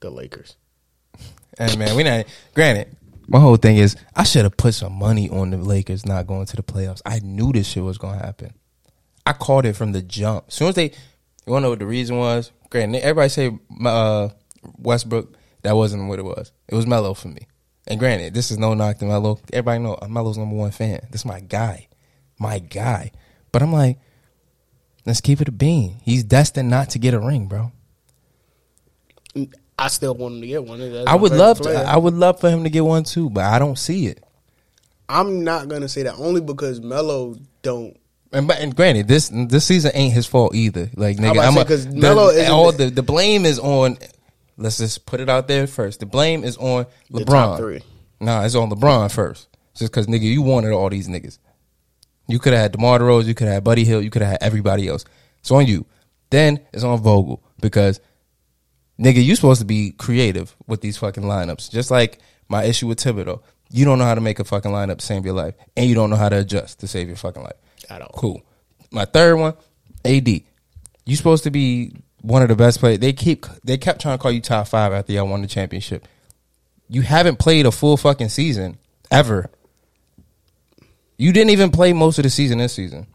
[0.00, 0.56] The Lakers.
[1.60, 2.24] And man, we not.
[2.54, 2.94] Granted,
[3.26, 6.46] my whole thing is I should have put some money on the Lakers not going
[6.46, 7.02] to the playoffs.
[7.04, 8.54] I knew this shit was gonna happen.
[9.26, 10.44] I called it from the jump.
[10.46, 10.92] As soon as they, you
[11.52, 12.52] wanna know what the reason was?
[12.70, 14.28] Granted, everybody say uh,
[14.78, 15.36] Westbrook.
[15.62, 16.52] That wasn't what it was.
[16.68, 17.46] It was Melo for me.
[17.86, 19.40] And granted, this is no knock to Melo.
[19.52, 21.00] Everybody know I'm Melo's number one fan.
[21.10, 21.88] This is my guy,
[22.38, 23.12] my guy.
[23.50, 23.98] But I'm like,
[25.06, 25.96] let's keep it a bean.
[26.02, 27.72] He's destined not to get a ring, bro.
[29.78, 30.80] I still want him to get one.
[30.80, 31.70] That's I would love to.
[31.70, 34.22] I would love for him to get one too, but I don't see it.
[35.08, 37.96] I'm not gonna say that only because Melo don't.
[38.30, 40.90] And, but, and granted, this this season ain't his fault either.
[40.94, 43.96] Like nigga, I'm say, a, 'cause Melo all the the blame is on.
[44.58, 46.00] Let's just put it out there first.
[46.00, 47.18] The blame is on LeBron.
[47.18, 47.82] The top three.
[48.20, 49.48] Nah, it's on LeBron first.
[49.74, 51.38] Just because nigga, you wanted all these niggas.
[52.26, 54.32] You could have had DeMar DeRozan, you could have had Buddy Hield, you could have
[54.32, 55.04] had everybody else.
[55.38, 55.86] It's on you.
[56.30, 58.00] Then it's on Vogel because
[59.00, 61.70] nigga, you supposed to be creative with these fucking lineups.
[61.70, 62.18] Just like
[62.48, 63.40] my issue with Thibodeau.
[63.70, 65.94] You don't know how to make a fucking lineup to save your life, and you
[65.94, 67.56] don't know how to adjust to save your fucking life.
[67.90, 68.10] At all.
[68.14, 68.42] Cool.
[68.90, 69.54] My third one,
[70.04, 70.28] AD.
[70.28, 71.94] You supposed to be
[72.28, 72.98] one of the best players.
[72.98, 76.06] They keep they kept trying to call you top five after y'all won the championship.
[76.88, 78.78] You haven't played a full fucking season
[79.10, 79.50] ever.
[81.16, 83.06] You didn't even play most of the season this season.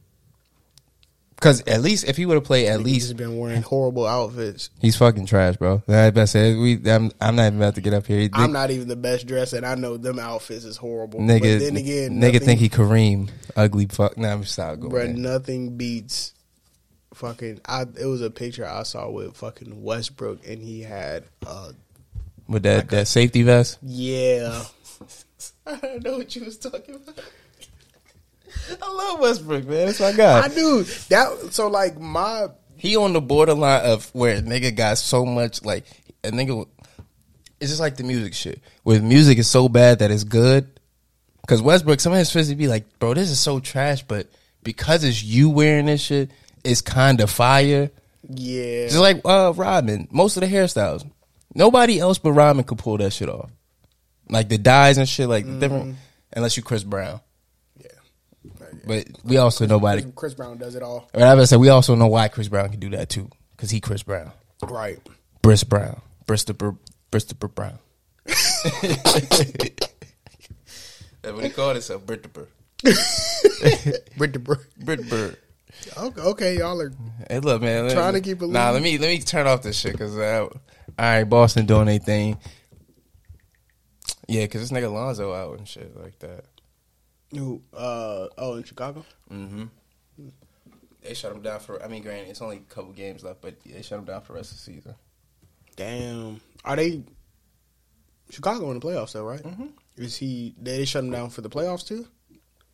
[1.36, 4.06] Because at least if he would have played at He's least just been wearing horrible
[4.08, 4.70] outfits.
[4.80, 5.84] He's fucking trash, bro.
[5.88, 6.76] That best said we.
[6.90, 8.30] I'm, I'm not even about to get up here.
[8.34, 11.20] I'm not even the best dressed, and I know them outfits is horrible.
[11.20, 11.60] nigga.
[11.60, 14.18] but then again, nigga nothing- think he Kareem, ugly fuck.
[14.18, 14.94] Nah, I'm stop going.
[14.94, 15.08] There.
[15.08, 16.34] nothing beats
[17.14, 17.62] fucking.
[17.66, 21.72] I it was a picture I saw with fucking Westbrook, and he had uh
[22.48, 23.80] With that that safety vest.
[23.82, 24.64] yeah.
[25.66, 27.20] I don't know what you was talking about.
[28.82, 29.88] I love Westbrook, man.
[29.88, 30.42] That's my guy.
[30.42, 31.50] I do that.
[31.52, 32.48] So like my
[32.78, 35.86] he on the borderline of where a nigga got so much like
[36.24, 36.68] a nigga.
[37.60, 38.60] It's just like the music shit.
[38.84, 40.68] Where music is so bad that it's good,
[41.42, 44.28] Because Westbrook, some of his fits be like, bro, this is so trash, but
[44.64, 46.32] because it's you wearing this shit,
[46.64, 47.92] it's kind of fire.
[48.30, 48.88] Yeah.
[48.88, 51.10] Just like uh Rodman, most of the hairstyles,
[51.54, 53.50] nobody else but Rodman could pull that shit off.
[54.30, 55.96] Like the dyes and shit, like the different,
[56.32, 57.20] unless you Chris Brown.
[57.78, 57.88] yeah.
[58.88, 60.04] But we also nobody.
[60.16, 61.10] Chris Brown does it all.
[61.14, 63.82] Whatever I said, we also know why Chris Brown can do that too, because he
[63.82, 64.32] Chris Brown,
[64.64, 65.00] Right.
[65.42, 66.78] Briss Brown, Bristol
[67.12, 67.78] Bristol Brown.
[71.22, 72.42] That's what he called himself, Bristol br-
[74.78, 75.10] Brit
[75.98, 76.92] okay, okay, y'all are
[77.30, 77.88] Hey, look, man.
[77.88, 80.18] let Trying to keep it Nah, let me let me turn off this shit because
[80.18, 80.60] uh, all
[80.98, 82.38] right, Boston doing their thing.
[84.28, 86.46] Yeah, because this nigga Lonzo out and shit like that.
[87.32, 89.06] who uh oh in Chicago?
[89.32, 89.66] Mm-hmm.
[91.02, 91.84] They shut him down for.
[91.84, 94.34] I mean, granted, it's only a couple games left, but they shut him down for
[94.34, 94.96] the rest of the season.
[95.76, 96.40] Damn.
[96.64, 97.04] Are they
[98.30, 99.44] Chicago in the playoffs though, right?
[99.44, 99.68] Mm-hmm.
[99.98, 102.08] Is he they shut him down for the playoffs too?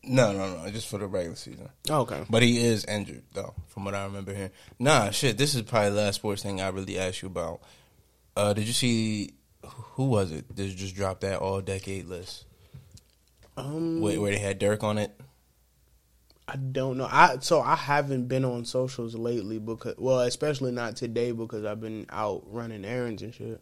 [0.10, 1.70] No, no, no, just for the regular season.
[1.90, 2.24] Oh, okay.
[2.30, 4.52] But he is injured though, from what I remember hearing.
[4.80, 5.38] Nah, shit.
[5.38, 7.62] This is probably the last sports thing I really asked you about.
[8.36, 9.34] Uh, did you see
[9.64, 10.56] who was it?
[10.56, 12.46] that just dropped that all decade list
[13.58, 15.12] Um where, where they had Dirk on it.
[16.48, 17.08] I don't know.
[17.10, 21.82] I so I haven't been on socials lately because well, especially not today because I've
[21.82, 23.62] been out running errands and shit.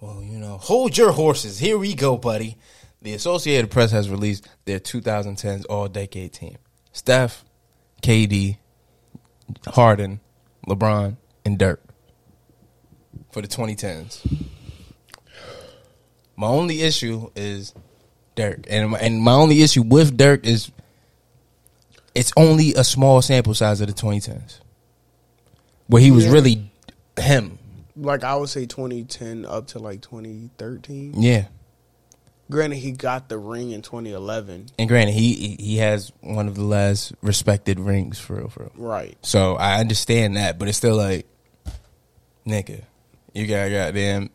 [0.00, 1.58] Well, you know, hold your horses.
[1.58, 2.58] Here we go, buddy.
[3.02, 6.56] The Associated Press has released their 2010s All Decade team:
[6.92, 7.44] Steph,
[8.02, 8.58] KD,
[9.68, 10.20] Harden,
[10.66, 11.82] LeBron, and Dirk
[13.32, 14.48] for the 2010s.
[16.36, 17.74] My only issue is
[18.34, 20.70] Dirk, and my, and my only issue with Dirk is
[22.14, 24.60] it's only a small sample size of the 2010s,
[25.86, 26.32] where he was Yeah.
[26.32, 26.72] really
[27.18, 27.58] him.
[27.96, 31.20] Like I would say 2010 up to like 2013.
[31.22, 31.46] Yeah.
[32.50, 34.66] Granted, he got the ring in 2011.
[34.78, 38.72] And granted, he he- has one of the last respected rings for real, for real.
[38.76, 39.16] Right.
[39.22, 41.26] So I understand that, but it's still like,
[42.46, 42.82] nigga,
[43.32, 44.30] you got goddamn.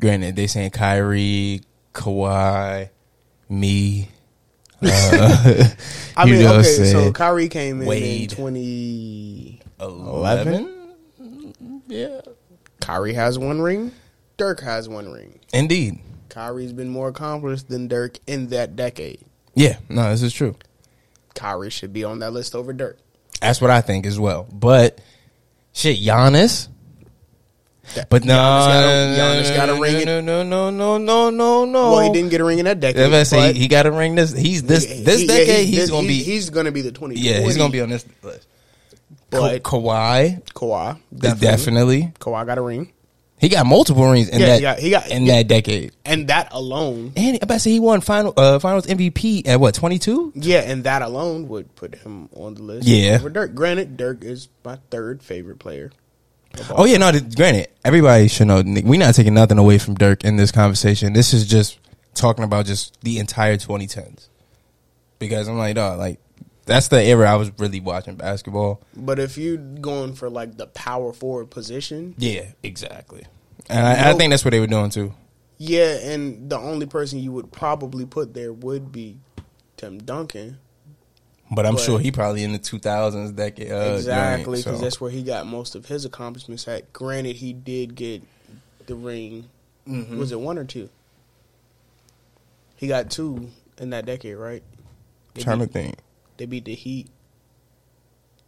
[0.00, 1.60] Granted, they saying Kyrie,
[1.94, 2.90] Kawhi,
[3.48, 4.08] me.
[4.82, 5.68] Uh,
[6.16, 8.32] I mean, okay, so Kyrie came in Wade.
[8.32, 9.60] in 20.
[9.80, 10.72] eleven.
[11.88, 12.20] Yeah,
[12.80, 13.92] Kyrie has one ring.
[14.36, 15.38] Dirk has one ring.
[15.52, 15.98] indeed.
[16.28, 19.20] Kyrie's been more accomplished than Dirk in that decade.
[19.54, 20.56] Yeah, no, this is true.
[21.34, 22.98] Kyrie should be on that list over Dirk.
[23.40, 24.46] That's what I think as well.
[24.52, 25.00] But
[25.72, 26.68] shit, Giannis.
[27.94, 30.98] That- But no, Giannis got a- Giannis got a no, ring No, no, no, no,
[30.98, 31.90] no, no, no.
[31.92, 33.12] Well, he didn't get a ring in that decade.
[33.12, 35.66] I say but he got a ring this, he's this he- this he- decade.
[35.68, 37.14] he's this- gonna be He's gonna be the 20.
[37.16, 38.46] yeah, he's gonna be on this list.
[39.30, 41.46] Ka- But Kawhi Kawhi definitely.
[41.46, 42.12] definitely.
[42.20, 42.92] Kawhi got a ring,
[43.38, 45.36] He got multiple rings in Yeah, that he got- he got- in yeah.
[45.36, 45.92] that decade.
[46.06, 49.74] and that alone, And I bet say he won final uh, finals MVP at what
[49.74, 50.32] twenty two.
[50.34, 52.88] yeah, and that alone would put him on the list.
[52.88, 53.16] Yeah.
[53.16, 53.54] over Dirk.
[53.54, 55.92] Granted, Dirk is my third favorite player.
[56.70, 57.12] Oh yeah, no.
[57.12, 58.62] th- Granted, everybody should know.
[58.64, 61.12] We're not taking nothing away from Dirk in this conversation.
[61.12, 61.78] This is just
[62.14, 64.28] talking about just the entire 2010s.
[65.18, 66.18] Because I'm like, dog, like
[66.66, 68.82] that's the era I was really watching basketball.
[68.94, 73.24] But if you're going for like the power forward position, Yeah, exactly.
[73.70, 75.14] And I, I think that's what they were doing too.
[75.58, 79.18] yeah, and the only person you would probably put there would be
[79.76, 80.58] Tim Duncan.
[81.50, 83.70] But I'm But- sure he probably in the 2000s decade.
[83.70, 84.84] Uh, exactly, because so.
[84.84, 86.92] that's where he got most of his accomplishments at.
[86.92, 88.22] Granted, he did get
[88.86, 89.48] the ring.
[89.88, 90.16] Mhm.
[90.18, 90.88] Was it one or two?
[92.76, 94.62] He got two in that decade, right?
[95.38, 95.96] Trying to think.
[96.36, 97.08] They beat the Heat,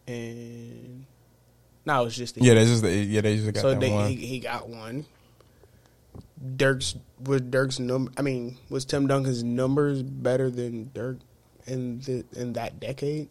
[0.07, 1.05] and
[1.85, 2.59] now it's just the Yeah, Heat.
[2.61, 4.09] they just yeah they just got so they, one.
[4.11, 5.05] he he got one.
[6.57, 8.13] Dirk's was Dirk's number.
[8.17, 11.19] I mean, was Tim Duncan's numbers better than Dirk
[11.67, 13.29] in the in that decade?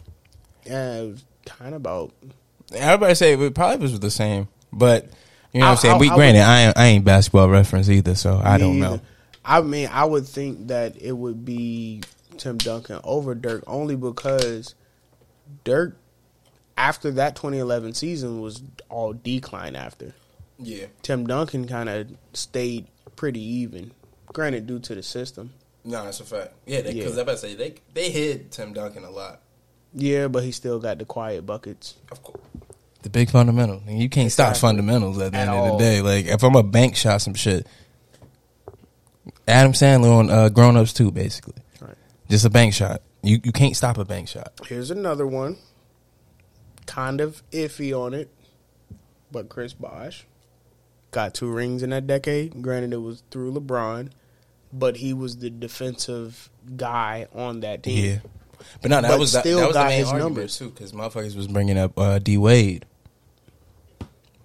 [0.66, 2.12] Yeah, it was kind of about.
[2.74, 5.06] Everybody say it probably was the same, but
[5.54, 5.96] you know what I- I'm saying.
[5.96, 8.76] I- we I granted, would- I ain't, I ain't basketball reference either, so I don't
[8.76, 9.00] Me know.
[9.46, 12.02] I mean, I would think that it would be
[12.38, 14.76] Tim Duncan over Dirk only because
[15.64, 15.98] Dirk,
[16.78, 20.14] after that 2011 season, was all decline after.
[20.60, 23.92] Yeah, Tim Duncan kind of stayed pretty even.
[24.34, 25.54] Granted, due to the system.
[25.86, 26.54] no, that's a fact.
[26.66, 27.20] Yeah, because Yeah.
[27.20, 29.42] I about to say they they hit Tim Duncan a lot.
[29.94, 31.96] Yeah, but he still got the quiet buckets.
[32.12, 32.42] Of course.
[33.04, 33.82] The big fundamental.
[33.88, 36.02] And you can't stop fundamentals at the At end of the day.
[36.02, 37.66] Like if I'm a bank shot some shit.
[39.48, 41.56] Adam Sandler on uh, Grown Ups too, basically.
[42.30, 43.02] Just a bank shot.
[43.24, 44.54] You you can't stop a bank shot.
[44.68, 45.58] Here's another one.
[46.86, 48.30] Kind of iffy on it,
[49.32, 50.26] but Chris Bosh
[51.12, 52.62] got two rings in that decade.
[52.62, 54.12] Granted, it was through LeBron.
[54.74, 58.06] but he was the defensive guy on that team.
[58.06, 58.20] Yeah,
[58.82, 60.58] but no, that But was that, still that was the main his argument numbers.
[60.58, 62.86] too, because motherfuckers was bringing up uh, D Wade,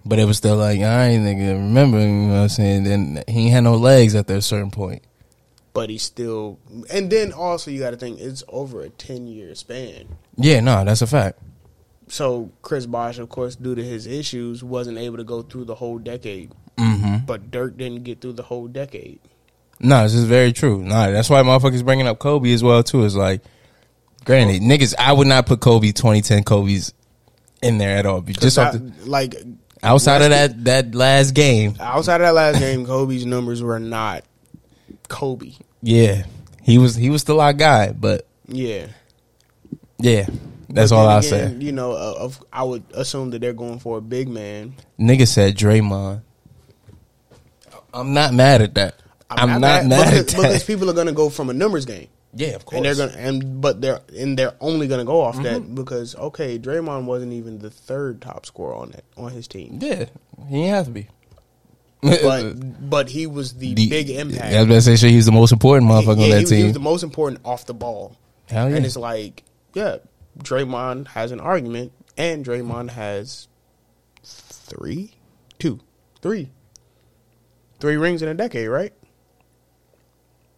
[0.05, 1.99] but it was still like I ain't nigga remember.
[1.99, 2.83] You know what I'm saying?
[2.83, 5.03] Then he had no legs at that certain point.
[5.73, 6.59] But he still,
[6.91, 10.07] and then also you got to think it's over a ten year span.
[10.35, 11.39] Yeah, no, that's a fact.
[12.07, 15.75] So Chris Bosh, of course, due to his issues, wasn't able to go through the
[15.75, 16.51] whole decade.
[16.77, 17.25] Mm-hmm.
[17.25, 19.19] But Dirk didn't get through the whole decade.
[19.79, 20.83] No, this is very true.
[20.83, 23.03] No, that's why motherfuckers bringing up Kobe as well too.
[23.03, 23.41] Is like,
[24.25, 26.93] granted, niggas, I would not put Kobe 2010 Kobe's
[27.61, 28.21] in there at all.
[28.21, 28.57] Just
[29.07, 29.35] like
[29.81, 34.23] outside of that that last game, outside of that last game, Kobe's numbers were not
[35.09, 35.53] Kobe.
[35.81, 36.25] yeah,
[36.61, 37.91] he was he was still our guy.
[37.91, 38.87] But Yeah,
[39.99, 40.27] yeah,
[40.69, 41.53] that's all I'll say.
[41.53, 44.75] You know, uh, of, I would assume that they're going for a big man.
[44.99, 46.21] Nigga said Draymond.
[47.93, 48.95] I'm not mad at that.
[49.29, 50.35] I'm, not, mad, because, at that.
[50.37, 52.77] because people are going to go from a numbers game, yeah, of course.
[52.77, 55.43] and they're going to and but they're and they're only going to go off Mm-hmm.
[55.43, 59.79] that because okay, Draymond wasn't even the third top scorer on that on his team,
[59.81, 60.05] yeah,
[60.49, 61.07] he have to be.
[62.03, 62.53] But
[62.89, 64.53] but he was the, The- big impact.
[64.53, 66.43] I was about to say, shit, he's the most important motherfucker yeah, on that he,
[66.43, 68.17] was, he was the most important off the ball.
[68.49, 68.75] Hell yeah.
[68.75, 69.43] And it's like,
[69.73, 69.97] yeah,
[70.39, 73.47] Draymond has an argument, and Draymond has
[74.23, 75.11] three,
[75.59, 75.79] two,
[76.21, 76.49] three,
[77.79, 78.93] three rings in a decade, right?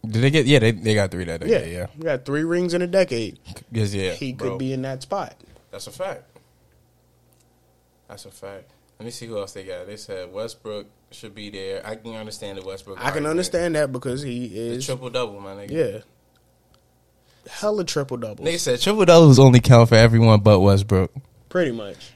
[0.06, 0.46] Did they get?
[0.46, 1.48] Yeah, they, they got three that day.
[1.48, 1.86] Yeah, Yeah, yeah.
[1.96, 3.38] You got three rings in a decade.
[3.72, 4.12] Yes, yeah.
[4.12, 4.50] he bro.
[4.50, 5.34] could be in that spot.
[5.70, 6.24] That's a fact.
[8.08, 8.70] That's a fact.
[8.98, 9.86] Let me see who else they got.
[9.86, 11.86] They said Westbrook should be there.
[11.86, 12.98] I can understand the Westbrook.
[13.04, 15.70] I can understand that because he is, triple double, my nigga.
[15.70, 15.98] yeah,
[17.50, 21.12] hella triple doubles, They said triple doubles only count for everyone but Westbrook.
[21.48, 22.12] pretty much.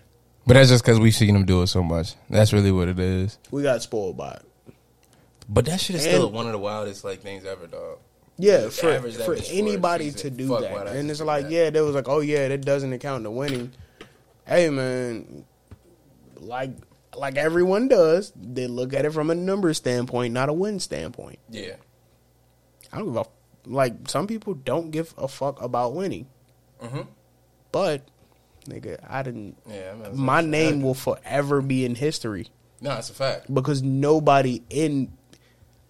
[0.47, 2.14] But that's just because we've seen him do it so much.
[2.28, 3.38] That's really what it is.
[3.51, 4.43] We got spoiled by it.
[5.49, 7.99] But that shit is And- still one of the wildest like things ever, dog.
[8.38, 11.53] Yeah, for for bitch for a anybody to do Fuck that, and it's like, that.
[11.53, 13.72] yeah, they was like, oh yeah, that doesn't account to winning.
[14.47, 15.45] Hey man,
[16.38, 16.70] like
[17.16, 21.38] like everyone does, they look at it from a number standpoint, not a win standpoint.
[21.50, 21.76] Yeah.
[22.92, 23.24] I don't give a
[23.66, 24.08] like.
[24.08, 26.26] Some people don't give a fuck about winning,
[26.82, 27.02] Mm-hmm.
[27.72, 28.02] but
[28.66, 29.56] nigga, I didn't.
[29.68, 29.92] Yeah.
[29.92, 32.48] I mean, My name will forever be in history
[32.80, 33.52] No, it's a fact.
[33.52, 35.12] because nobody in.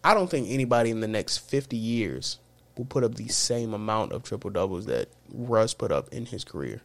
[0.03, 2.39] I don't think anybody in the next fifty years
[2.77, 6.45] will put up the same amount of triple doubles that Russ put up in his
[6.45, 6.81] career.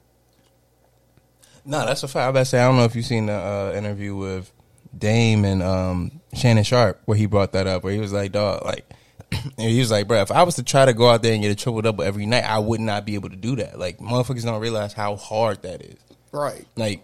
[1.66, 2.26] No, that's a fact.
[2.26, 4.52] I about to say I don't know if you've seen the uh, interview with
[4.98, 8.64] Dame and um, Shannon Sharpe where he brought that up where he was like, dog,
[8.64, 8.86] like
[9.32, 11.42] and he was like, bro, if I was to try to go out there and
[11.42, 13.80] get a triple double every night, I would not be able to do that.
[13.80, 15.98] Like motherfuckers don't realize how hard that is.
[16.32, 17.02] Right, Like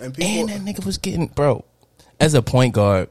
[0.00, 0.50] and people.
[0.50, 1.64] and that nigga was getting bro
[2.18, 3.08] as a point guard,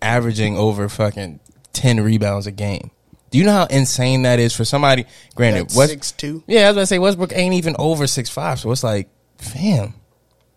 [0.00, 1.40] averaging over fucking
[1.72, 2.90] ten rebounds a game.
[3.30, 5.04] Do you know how insane that is for somebody?
[5.34, 6.44] Granted, West, six two.
[6.46, 9.08] yeah, I was gonna say Westbrook ain't even over six five, so it's like,
[9.38, 9.94] fam,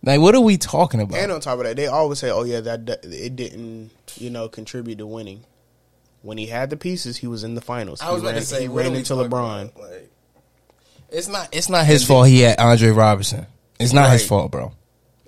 [0.03, 1.17] like what are we talking about?
[1.19, 4.30] And on top of that, they always say, "Oh yeah, that that- it didn't, you
[4.30, 5.43] know, contribute to winning."
[6.21, 8.01] When he had the pieces, he was in the finals.
[8.01, 9.77] I was he about ran, to say, he what ran into LeBron.
[9.80, 10.09] Like,
[11.09, 11.47] it's not.
[11.53, 12.27] It's not his fault.
[12.27, 13.47] He had Andre Roberson.
[13.80, 14.73] It's not his fault, bro.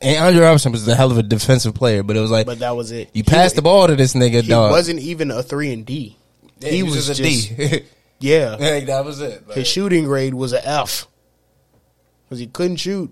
[0.01, 2.59] And Andre Roberson was a hell of a defensive player, but it was like But
[2.59, 3.09] that was it.
[3.13, 4.71] you passed the ball to this nigga, He dog.
[4.71, 6.17] wasn't even a three and D.
[6.59, 7.85] Yeah, he was just just- a D.
[8.19, 9.47] Yeah, like, that was it.
[9.47, 11.07] Like, his shooting grade was a F
[12.25, 13.11] because he couldn't shoot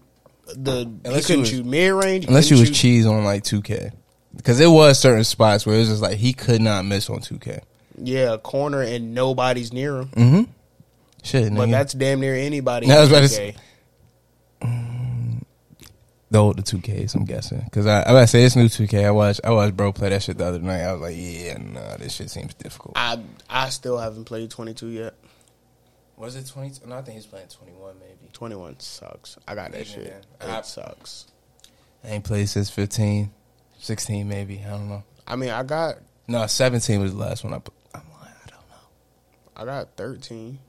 [0.55, 0.91] the.
[1.05, 2.25] Unless you couldn't shoot mid range.
[2.25, 3.91] unless you was cheese on like 2K,
[4.35, 7.19] because it was certain spots where it was just like he could not miss on
[7.19, 7.61] 2K.
[8.01, 10.07] yeah, corner and nobody's near him.
[10.09, 10.51] Mm-hmm.
[11.23, 11.71] Shit, But nigga.
[11.71, 12.89] that's damn near anybody.
[12.91, 13.29] I was about to 2K.
[13.29, 13.55] say-
[16.31, 17.59] the older 2Ks, I'm guessing.
[17.63, 19.03] Because I, I about to say this new 2K.
[19.05, 20.81] I watched I watched bro play that shit the other night.
[20.81, 22.93] I was like, yeah, nah, this shit seems difficult.
[22.97, 23.19] I
[23.49, 25.15] I still haven't played twenty two yet.
[26.19, 26.81] Was it 20?
[26.85, 28.29] No, I think he's playing 21 maybe.
[28.33, 29.37] Twenty one sucks.
[29.47, 30.23] I got that shit.
[30.41, 31.25] I- It sucks.
[32.03, 33.31] I ain't played since 15,
[33.79, 34.61] 16 maybe.
[34.65, 35.03] I don't know.
[35.25, 35.95] I mean, I got
[36.27, 37.73] No, 17 was the last one I put.
[37.95, 39.55] I'm like, I don't know.
[39.55, 40.59] I got thirteen.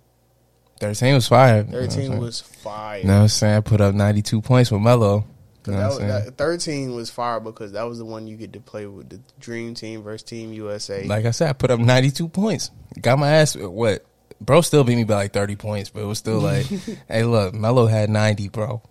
[0.81, 1.59] 13 was fire.
[1.59, 3.01] You know Thirteen was fire.
[3.01, 3.57] You know what I'm saying?
[3.57, 5.25] I put up 92 points with Melo.
[5.67, 6.25] You know That what was, I'm saying?
[6.25, 9.21] that, Thirteen was fire because that was the one you get to play with the
[9.39, 11.05] Dream Team versus Team USA.
[11.05, 12.71] Like I said, I put up 92 points.
[13.03, 13.57] Got my ass.
[13.57, 14.05] What?
[14.41, 16.67] Bro still beat me by like 30 points, but it was still like,
[17.09, 18.83] hey, look, Melo had 90, bro.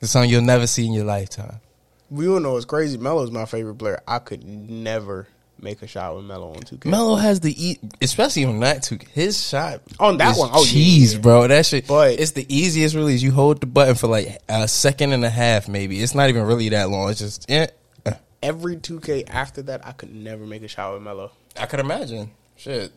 [0.00, 1.60] It's something you'll never see in your lifetime.
[2.08, 2.96] we all know it's crazy.
[2.96, 4.00] Melo's my favorite player.
[4.08, 5.28] I could never
[5.60, 6.88] make a shot with Melo on two K.
[6.88, 9.06] Melo has the, e- especially on that 2K.
[9.08, 11.20] his shot On that one, oh yeah, cheese, yeah.
[11.20, 11.46] bro.
[11.46, 13.20] That shit, But- it's the easiest release.
[13.20, 16.00] You hold the button for like a second and a half, maybe.
[16.00, 17.10] It's not even really that long.
[17.10, 17.66] It's just, yeah.
[18.42, 21.30] Every two K after that, I could never make a shot with Melo.
[21.58, 22.30] I could imagine.
[22.56, 22.90] Shit.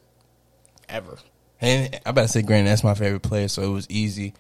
[0.88, 1.18] ever.
[1.64, 4.34] And I better say, Grant, that's my favorite player, so it was easy.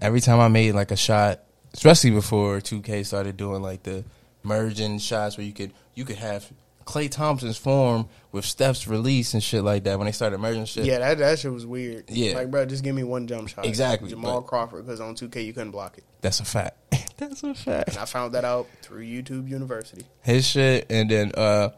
[0.00, 1.40] Every time I made like a shot,
[1.74, 4.04] especially before 2K started doing like the
[4.44, 6.50] merging shots where you could you could have
[6.84, 10.84] Klay Thompson's form with Steph's release and shit like that when they started merging shit.
[10.84, 12.04] Yeah, that that shit was weird.
[12.08, 12.34] Yeah.
[12.34, 13.66] like bro, just give me one jump shot.
[13.66, 16.04] Exactly, Jamal Crawford because on 2K you couldn't block it.
[16.20, 16.76] That's a fact.
[17.16, 17.88] that's a fact.
[17.88, 20.06] And I found that out through YouTube University.
[20.22, 21.70] his shit, and then uh,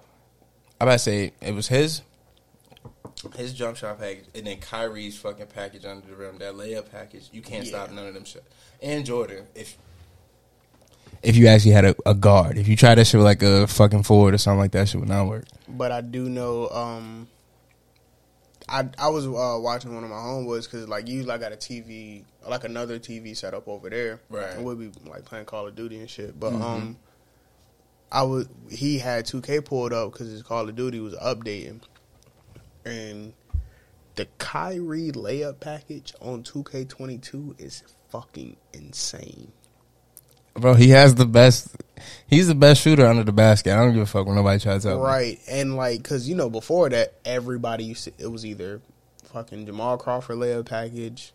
[0.78, 2.02] I about to say it was his
[3.36, 7.28] his jump shot package, and then Kyrie's fucking package under the rim, that layup package.
[7.32, 7.70] You can't Yeah.
[7.70, 8.44] stop none of them shit.
[8.82, 9.76] And Jordan, if
[11.22, 13.66] if you actually had a, a guard, if you try that shit with like a
[13.66, 15.44] fucking forward or something like that, shit would not work.
[15.68, 16.68] But I do know.
[16.68, 17.28] um
[18.68, 21.56] I I was uh, watching one of my homeboys because like usually I got a
[21.56, 24.20] TV like another TV set up over there.
[24.30, 24.50] Right.
[24.54, 26.38] And we'll be like playing Call of Duty and shit.
[26.38, 26.96] But um,
[28.12, 31.80] I was he had 2K pulled up because his Call of Duty was updating,
[32.84, 33.32] and
[34.16, 39.52] the Kyrie layup package on 2K22 is fucking insane.
[40.54, 41.68] Bro, he has the best.
[42.26, 43.72] He's the best shooter under the basket.
[43.72, 45.04] I don't give a fuck when nobody tries to tell me.
[45.04, 48.80] Right, and like, cause you know, before that, everybody used to, it was either
[49.32, 51.32] fucking Jamal Crawford layup package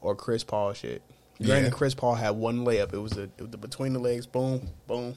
[0.00, 1.02] or Chris Paul shit.
[1.42, 1.76] Granted, Yeah.
[1.76, 2.92] Chris Paul had one layup.
[2.92, 5.14] It was the, it was the between the legs, boom, boom.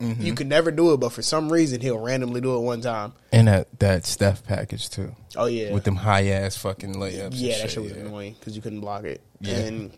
[0.00, 0.22] Mm-hmm.
[0.22, 3.12] You could never do it, but for some reason, he'll randomly do it one time.
[3.32, 7.32] And that that Steph package too, Oh yeah, with them high ass fucking layups.
[7.34, 7.98] yeah, that shit was yeah.
[7.98, 9.20] annoying because you couldn't block it.
[9.40, 9.56] Yeah.
[9.56, 9.96] And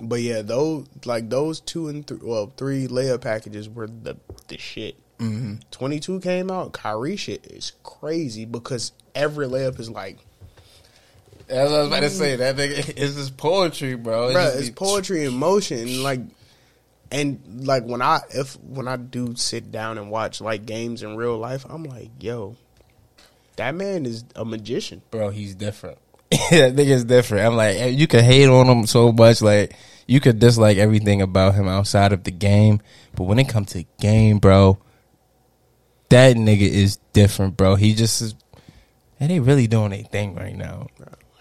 [0.00, 4.16] but yeah, those like those two and three, well, three layup packages were the
[4.48, 4.96] the shit.
[5.18, 5.56] Mm-hmm.
[5.70, 6.72] Twenty two came out.
[6.72, 10.18] Kyrie shit is crazy because every layup is like,
[11.48, 12.36] That's what I was about to say.
[12.36, 14.28] That nigga is just poetry, bro.
[14.28, 16.02] It bro, just it's poetry in motion.
[16.02, 16.20] Like,
[17.10, 21.16] and like when I if when I do sit down and watch like games in
[21.16, 22.56] real life, I'm like, yo,
[23.56, 25.02] that man is a magician.
[25.10, 25.30] bro.
[25.30, 25.98] He's different.
[26.30, 27.46] that nigga's different.
[27.46, 29.74] I'm like, eh, you could hate on him so much, like
[30.06, 32.80] you could dislike everything about him outside of the game,
[33.14, 34.78] but when it comes to game, bro,
[36.08, 37.76] that nigga is different, bro.
[37.76, 38.34] He just is.
[39.20, 40.86] And they really doing their thing right now.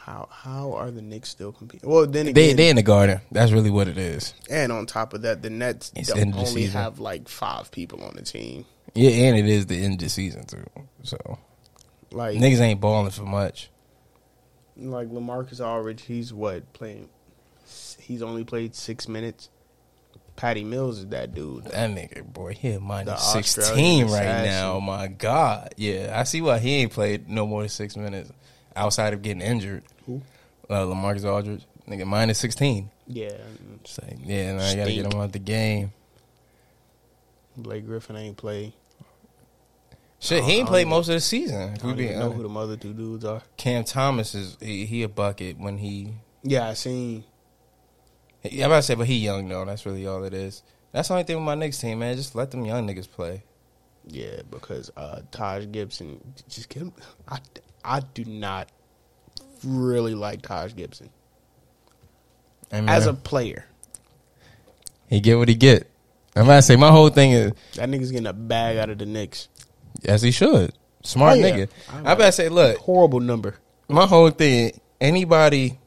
[0.07, 1.89] How how are the Knicks still competing?
[1.89, 3.19] Well, then They again, they in the garden.
[3.29, 4.33] That's really what it is.
[4.49, 6.71] And on top of that, the Nets don't only season.
[6.81, 8.63] have like five people on the team.
[8.95, 10.63] Yeah, and it is the end of the season too.
[11.03, 11.17] So
[12.11, 13.69] Like niggas ain't balling for much.
[14.77, 17.09] like Lamarcus Aldridge, he's what playing?
[17.99, 19.49] He's only played six minutes.
[20.37, 21.65] Patty Mills is that dude.
[21.65, 24.79] That nigga, boy, he at minus sixteen Australian right now.
[24.79, 28.31] My God, yeah, I see why he ain't played no more than six minutes
[28.77, 29.83] outside of getting injured.
[30.05, 30.21] Who?
[30.69, 32.89] Uh, Lamarcus Aldridge, nigga, minus sixteen.
[33.07, 33.37] Yeah,
[33.81, 35.93] It's like, yeah, now I gotta get him out the game.
[37.55, 38.73] Blake Griffin ain't played.
[40.19, 41.57] Shit, he ain't played most of the season.
[41.57, 43.41] I If we don't be even know who the other two dudes are.
[43.55, 46.13] Cam Thomas is he, he a bucket when he.
[46.43, 47.23] Yeah, I seen.
[48.43, 49.63] Yeah, I'm about to say, but he young though.
[49.65, 50.63] That's really all it is.
[50.91, 52.15] That's the only thing with my next team, man.
[52.15, 53.43] Just let them young niggas play.
[54.05, 56.19] Yeah, because uh, Taj Gibson,
[56.49, 56.93] just get him.
[57.27, 57.39] I,
[57.87, 58.69] I do not
[59.63, 61.09] really like Taj Gibson
[62.71, 63.65] I mean, as a player.
[65.07, 65.89] he get what he get.
[66.35, 68.97] I'm about to say my whole thing is That nigga's getting a bag out of
[68.99, 69.47] the Knicks.
[70.05, 70.73] as he should.
[71.03, 71.49] Smart Oh, yeah.
[71.51, 71.69] nigga.
[71.91, 73.55] I I'm about to say, look, Horrible number.
[73.87, 74.79] my whole thing.
[74.99, 75.79] Anybody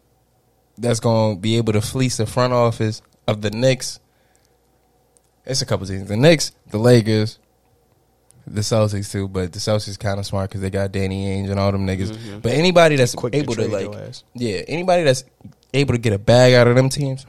[0.79, 4.01] that's gonna be able to fleece the front office of the Knicks,
[5.45, 6.09] it's a couple teams.
[6.09, 7.39] The Knicks, the Lakers,
[8.55, 9.29] the Celtics too.
[9.29, 12.11] But the Celtics kind of smart because they got Danny Ainge and all them niggas.
[12.13, 12.43] Mhm.
[12.43, 15.25] But anybody that's Quick able to, trade like, yeah, anybody that's
[15.75, 17.27] able to get a bag out of them teams,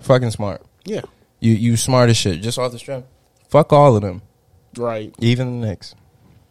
[0.00, 0.62] fucking smart.
[0.84, 1.02] Yeah,
[1.40, 3.08] You you smart as shit, just off the strength.
[3.48, 4.22] Fuck all of them,
[4.76, 5.14] right.
[5.20, 5.94] even the Knicks,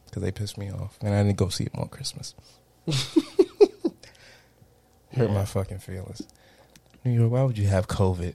[0.05, 2.33] because they pissed me off, and I didn't go see them on Christmas.
[5.15, 6.21] Hurt my fucking feelings.
[7.03, 8.33] New York, why would you have COVID?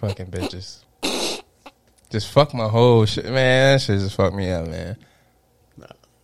[0.00, 0.84] Fucking bitches.
[2.10, 3.74] Just fuck my whole shit, man.
[3.74, 4.96] That shit just fucked me up, man.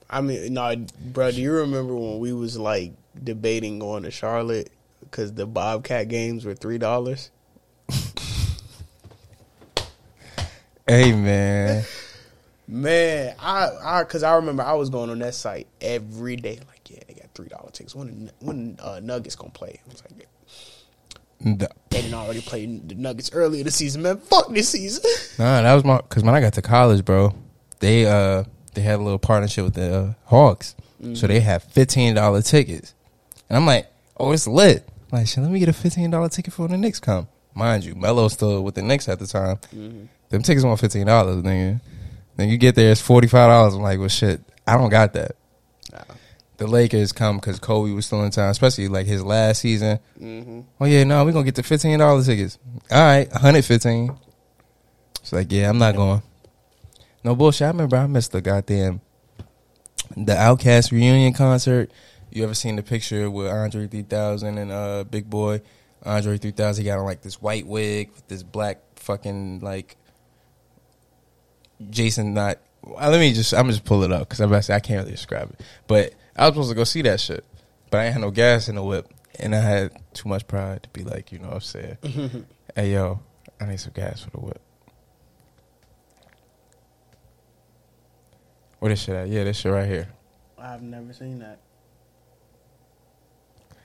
[0.09, 1.30] I mean, no, bro.
[1.30, 4.70] Do you remember when we was like debating going to Charlotte
[5.01, 7.30] because the Bobcat games were three dollars?
[10.87, 11.85] Hey, man.
[12.66, 16.59] Man, I, I, cause I remember I was going on that site every day.
[16.68, 17.95] Like, yeah, they got three dollar tickets.
[17.95, 19.80] When when uh, Nuggets gonna play?
[19.85, 20.26] I was like,
[21.41, 21.53] yeah.
[21.55, 21.66] Nah,
[22.03, 24.18] didn't already play the Nuggets earlier this season, man.
[24.18, 25.03] Fuck this season.
[25.38, 27.34] Nah, that was my because when I got to college, bro,
[27.80, 28.44] they uh
[28.74, 30.74] they had a little partnership with the uh, Hawks,
[31.14, 32.94] so they have fifteen dollar tickets,
[33.48, 34.86] and I'm like, oh, it's lit.
[35.11, 37.28] I'm like, shit, let me get a fifteen dollar ticket for when the Knicks come.
[37.55, 39.59] Mind you, Melo still with the Knicks at the time.
[40.28, 41.80] Them tickets were fifteen dollars, nigga.
[42.36, 43.74] Then you get there, it's forty five dollars.
[43.74, 45.32] I'm like, well, shit, I don't got that.
[46.62, 49.98] The Lakers come because Kobe was still in town, especially like his last season.
[50.16, 50.60] Mm-hmm.
[50.80, 52.56] Oh yeah, no, we're gonna get the fifteen dollars tickets.
[52.88, 54.16] All right, one hundred fifteen.
[55.20, 56.22] It's like, yeah, I'm not going.
[57.24, 57.64] No bullshit.
[57.64, 59.00] I remember I missed the goddamn
[60.16, 61.90] the OutKast reunion concert.
[62.30, 65.62] You ever seen the picture with Andre 3000 and uh Big Boi?
[66.04, 69.96] Andre 3000 he got on like this white wig with this black fucking like
[71.90, 72.58] Jason not.
[72.84, 75.00] Let me just I'm just pull it up because I'm about to say I can't
[75.00, 75.60] really describe it.
[75.88, 77.45] But I was supposed to go see that shit,
[77.91, 79.07] but I ain't had no gas in the whip,
[79.39, 82.47] and I had too much pride to be like, you know what I'm saying?
[82.74, 83.20] hey yo,
[83.61, 84.61] I need some gas for the whip.
[88.78, 89.28] Where this shit at?
[89.28, 90.09] Yeah, this shit right here.
[90.59, 91.59] I've never seen that.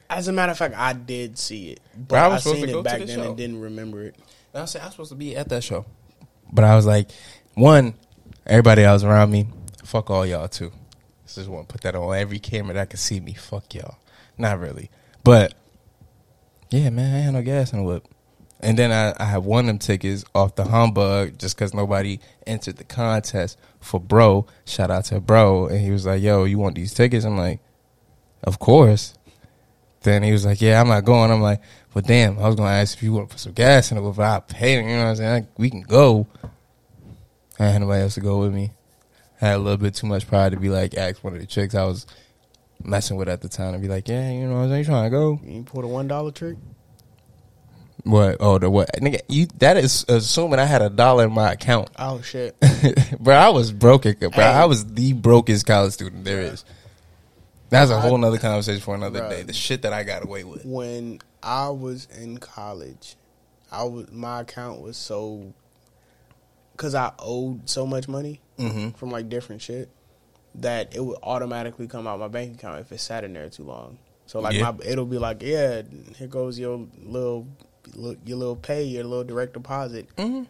[0.10, 2.58] As a matter of fact, I did see it, but Bro, I was I, supposed
[2.60, 3.28] seen to go it to back the then show.
[3.28, 4.16] and didn't remember it.
[4.54, 5.86] And I said I was supposed to be at that show,
[6.52, 7.10] but I was like,
[7.56, 7.94] one,
[8.46, 9.48] everybody else around me,
[9.84, 10.72] fuck all y'all too.
[11.28, 13.34] So just want to put that on every camera that can see me.
[13.34, 13.98] Fuck y'all.
[14.38, 14.90] Not really,
[15.24, 15.54] but
[16.70, 18.08] yeah, man, I had no gas in the whip.
[18.60, 22.84] And then I, I won them tickets off the humbug just because nobody entered the
[22.84, 24.48] contest for bro.
[24.66, 27.60] Shout out to bro, and he was like, "Yo, you want these tickets?" I'm like,
[28.44, 29.14] "Of course."
[30.02, 31.62] Then he was like, "Yeah, I'm not going." I'm like,
[31.94, 34.02] "Well, damn, I was gonna ask if you want to put some gas in it,
[34.02, 34.86] but I paid it.
[34.86, 35.48] You know what I'm saying?
[35.58, 36.26] We can go."
[37.60, 38.72] I had nobody else to go with me.
[39.42, 41.46] I had a little bit too much pride to be like, ask one of the
[41.46, 42.06] chicks I was
[42.84, 44.86] messing with at the time and be like, "Yeah, you know, what I'm saying, you
[44.86, 46.58] trying to go?" You pulled a one dollar trick.
[48.04, 48.38] What?
[48.40, 48.90] Oh, the what?
[49.02, 52.56] Nigga, you that is assuming I had a dollar in my account, Oh shit!
[53.20, 53.36] bro.
[53.36, 54.30] I was broke, bro.
[54.30, 54.42] Hey.
[54.44, 56.64] I was the brokest college student there is.
[57.70, 59.30] That's a whole nother conversation for another Bruh.
[59.30, 59.44] day.
[59.44, 60.64] The shit that I got away with.
[60.64, 63.18] when I was in college,
[63.72, 65.54] I was my account was so
[66.78, 68.92] because I owed so much money Mm-hmm.
[68.98, 69.90] from like different shit
[70.56, 73.64] that it would automatically come out my bank account if it sat in there too
[73.64, 74.00] long.
[74.26, 74.72] So like Yeah.
[74.72, 75.84] my it'll be like yeah,
[76.18, 77.48] here goes your little
[78.26, 80.08] your little pay, your little direct deposit.
[80.16, 80.44] Mm-hmm.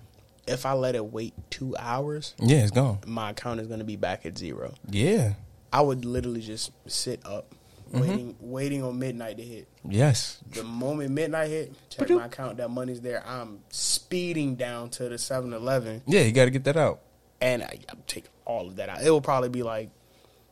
[0.47, 2.99] If I let it wait two hours, Yeah, it's gone.
[3.05, 4.73] my account is gonna be back at zero.
[4.89, 5.33] Yeah.
[5.73, 7.53] I would literally just sit up,
[7.91, 7.99] Mm-hmm.
[7.99, 9.67] waiting, waiting on midnight to hit.
[9.89, 10.39] Yes.
[10.51, 12.17] The moment midnight hit, check Ba-doop.
[12.17, 13.23] my account, that money's there.
[13.25, 16.99] I'm speeding down to the 7 Eleven Yeah, you got to get that out.
[17.41, 19.01] and I, I'm taking all of that out.
[19.01, 19.89] It will probably be like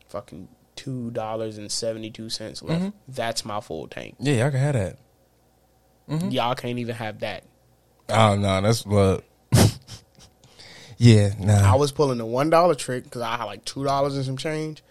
[0.10, 2.82] fucking $2.72 left.
[2.82, 2.90] Mm-hmm.
[3.08, 4.16] That's my full tank.
[4.20, 4.98] Yeah, y'all can have that.
[6.10, 6.30] Mm-hmm.
[6.30, 7.44] Y'all can't even have that.
[8.10, 9.24] Oh no, that's what.
[10.98, 11.72] yeah, nah.
[11.74, 14.84] I was pulling the $1 trick because I had like $2 and some change.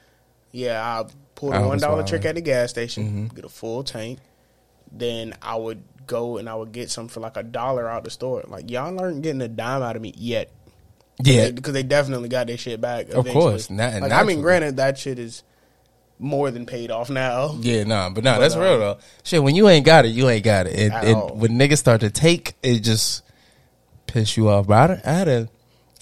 [0.53, 3.27] Yeah, I pulled a I $1 trick at the gas station, Mm-hmm.
[3.37, 4.19] get a full tank.
[4.97, 8.11] Then I would go and I would get some for like a dollar out the
[8.11, 8.45] store.
[8.47, 10.51] Like, y'all aren't getting a dime out of me yet.
[11.23, 13.09] yeah, because they definitely got their shit back.
[13.11, 15.43] Of course, na- like, I mean, granted, that shit is
[16.19, 17.57] more than paid off now.
[17.61, 18.99] yeah, nah, but nah, But, that's uh, real though.
[19.25, 20.79] Shit, when you ain't got it, you ain't got it.
[20.79, 23.23] And, and when niggas start to take, it just
[24.07, 24.67] piss you off.
[24.67, 25.49] But I, I had a,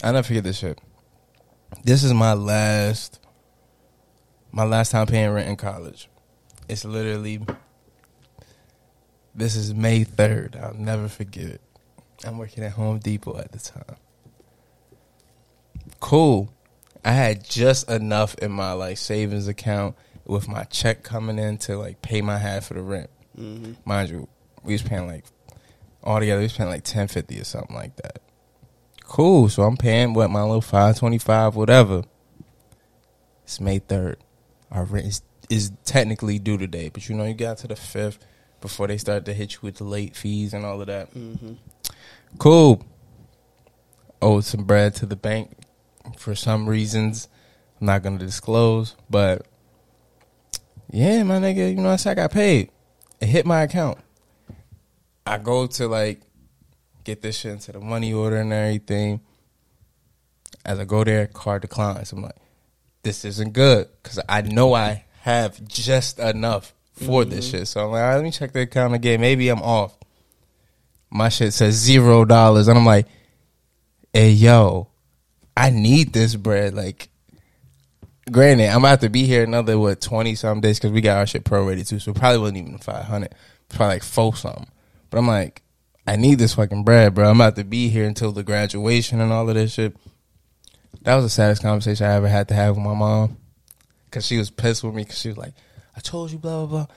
[0.02, 0.78] I never forget this shit.
[1.84, 3.18] This is my last,
[4.50, 6.08] my last time paying rent in college.
[6.68, 7.40] It's literally,
[9.34, 10.58] this is May third.
[10.60, 11.60] I'll never forget it.
[12.24, 13.96] I'm working at Home Depot at the time.
[16.00, 16.52] Cool.
[17.04, 21.76] I had just enough in my like savings account with my check coming in to
[21.76, 23.10] like pay my half of the rent.
[23.38, 23.72] Mm-hmm.
[23.84, 24.28] Mind you,
[24.62, 25.24] we was paying like
[26.04, 28.20] all together, we was paying like ten fifty or something like that.
[29.04, 29.48] Cool.
[29.48, 32.04] So I'm paying what my little five twenty five, whatever.
[33.44, 34.18] It's May third.
[34.70, 38.24] Our rent is, is technically due today, but you know you got to the fifth
[38.62, 41.12] before they start to hit you with the late fees and all of that.
[41.12, 41.54] Mm-hmm.
[42.38, 42.82] Cool.
[44.22, 45.50] Owed some bread to the bank
[46.16, 47.28] for some reasons.
[47.80, 49.46] I'm not gonna disclose, but
[50.90, 52.12] yeah, my nigga, you know I said?
[52.12, 52.70] I got paid.
[53.20, 53.98] It hit my account.
[55.26, 56.22] I go to like
[57.04, 59.20] get this shit into the money order and everything.
[60.64, 62.12] As I go there, card declines.
[62.12, 62.36] I'm like,
[63.02, 67.58] this isn't good because I know I have just enough for this mm-hmm.
[67.58, 67.68] shit.
[67.68, 69.20] So I'm like, all right, let me check the account again.
[69.20, 69.96] Maybe I'm off.
[71.10, 73.06] My shit says zero dollars, and I'm like,
[74.12, 74.88] hey yo,
[75.56, 76.74] I need this bread.
[76.74, 77.08] Like,
[78.30, 81.26] granted, I'm about to be here another what twenty some days because we got our
[81.26, 83.34] shit prorated too, so it probably wasn't even five hundred,
[83.68, 84.68] probably like four something.
[85.10, 85.62] But I'm like,
[86.06, 87.28] I need this fucking bread, bro.
[87.28, 89.96] I'm about to be here until the graduation and all of this shit.
[91.02, 93.36] That was the saddest conversation I ever had to have with my mom
[94.06, 95.54] because she was pissed with me because she was like,
[95.96, 96.94] I told you, blah blah blah.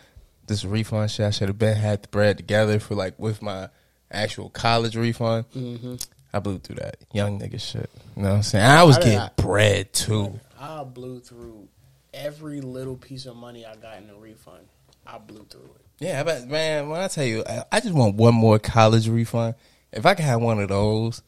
[0.48, 3.70] This refund shit, I should have been had the bread together for like with my
[4.12, 5.46] actual college refund.
[5.56, 5.96] Mm-hmm.
[6.34, 7.90] I blew through that young nigga shit.
[8.16, 8.66] You know what I'm saying?
[8.66, 10.40] I was getting not- bread too.
[10.60, 11.68] I blew through
[12.14, 14.66] every little piece of money I got in the refund,
[15.06, 15.86] I blew through it.
[16.00, 19.56] Yeah, but man, when I tell you, I, I just want one more college refund.
[19.92, 21.22] If I could have one of those,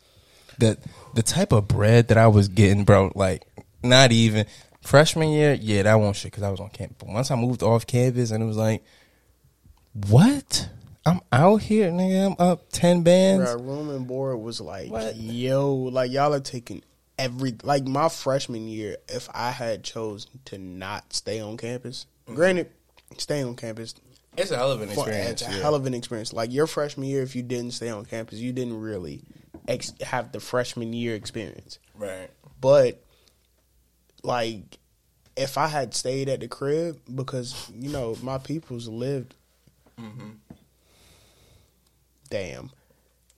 [0.57, 0.77] the
[1.13, 3.43] the type of bread that I was getting, bro, like
[3.83, 4.45] not even
[4.87, 6.97] freshman year, yeah, that won't shit because I was on campus.
[6.97, 8.83] But once I moved off campus, and it was like,
[10.07, 10.69] what?
[11.05, 12.27] I'm out here, nigga.
[12.27, 13.53] I'm up ten bands.
[13.53, 15.15] Bro, room and board was like, What?
[15.15, 16.83] yo, like y'all are taking
[17.17, 18.97] every like my freshman year.
[19.07, 22.35] If I had chosen to not stay on campus, mm.
[22.35, 22.69] granted,
[23.17, 23.95] stay on campus
[24.35, 25.41] It's a hell of an experience.
[25.41, 25.61] It's a yeah.
[25.61, 26.33] hell of an experience.
[26.33, 29.21] Like your freshman year, if you didn't stay on campus, you didn't really
[29.67, 31.79] ex- have the freshman year experience.
[31.95, 32.29] right.
[32.59, 33.01] But
[34.27, 34.77] like,
[35.35, 39.33] if I had stayed at the crib, because you know my peoples lived.
[39.99, 40.29] Mm-hmm.
[42.29, 42.71] Damn.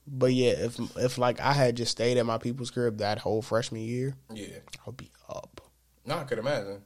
[0.08, 3.42] But yeah, if if like I had just stayed at my people's crib that whole
[3.42, 4.58] freshman year, Yeah.
[4.88, 5.62] I'd be up.
[6.06, 6.82] No, I could imagine.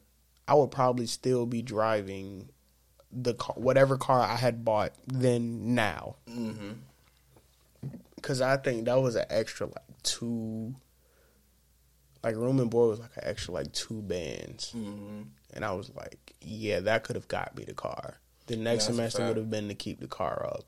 [0.47, 2.49] I would probably still be driving
[3.13, 6.17] the car, whatever car I had bought then now.
[6.29, 6.71] Mm-hmm.
[8.21, 10.75] Cause I think that was an extra like two,
[12.23, 15.21] like room and board was like an extra like two bands, Mm-hmm.
[15.53, 18.15] and I was like, yeah, that could have got me the car.
[18.47, 20.63] The next a semester would have been to keep the car up,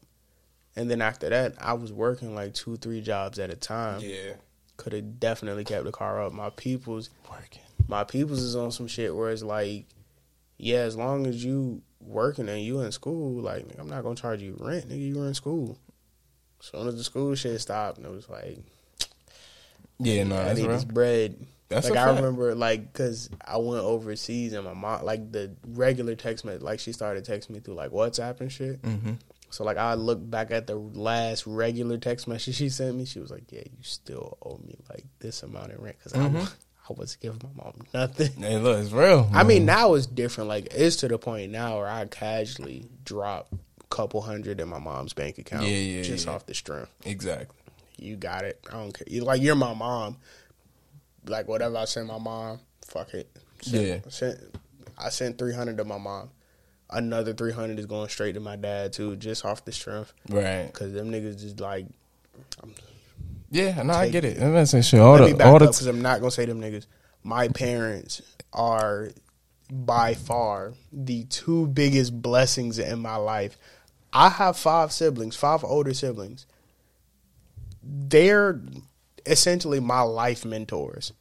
[0.76, 4.01] and then after that, I was working like two, three jobs at a time.
[4.01, 4.34] Yeah.
[4.78, 6.34] Could have definitely kept the car up.
[6.34, 7.62] My people's, Working.
[7.88, 9.86] my people's is on some shit where it's like,
[10.58, 14.41] yeah, as long as you working and you in school, like I'm not gonna charge
[14.41, 14.99] you rent, nigga.
[15.08, 15.78] You were in school.
[16.60, 18.60] As soon as the school shit stopped, and it was like,
[20.00, 20.76] Yeah, no, I that's need real.
[20.76, 21.46] this bread.
[21.70, 22.18] That's like I fact.
[22.18, 26.80] remember, like, cause I went overseas and my mom, like, the regular text message, like,
[26.80, 28.82] she started texting me through like WhatsApp and shit.
[28.84, 29.14] Mm-hmm.
[29.50, 33.06] So like, I looked back at the last regular text message she sent me.
[33.06, 36.36] She was like, "Yeah, you still owe me like this amount in rent because Mhm.
[36.46, 36.48] I,
[36.89, 39.30] I was giving my mom nothing." Hey, look, it's real.
[39.34, 40.50] I mean, now it's different.
[40.50, 44.80] Like, it's to the point now where I casually drop a couple hundred in my
[44.80, 46.34] mom's bank account Yeah, yeah, just yeah.
[46.34, 46.91] off the strength.
[47.06, 47.56] exactly.
[47.98, 48.60] You got it.
[48.70, 49.08] I don't care.
[49.10, 50.18] You like you're my mom.
[51.28, 53.30] Like whatever I send my mom, fuck it.
[53.64, 54.00] Yeah.
[54.10, 54.39] Sent,
[54.98, 56.30] I sent three hundred to my mom.
[56.89, 60.14] Another three hundred is going straight to my dad too, just off the strength.
[60.30, 60.70] Right.
[60.72, 61.88] Cause them niggas just like.
[63.50, 64.41] Yeah, no, I get it.
[64.41, 65.00] I'm not saying shit.
[65.00, 66.86] All let the, all up the, because I'm not gonna say them niggas.
[67.24, 68.22] My parents
[68.54, 69.10] are
[69.72, 73.58] by far the two biggest blessings in my life.
[74.14, 76.46] I have five siblings, five older siblings.
[77.86, 78.60] They're
[79.26, 81.14] essentially my life mentors.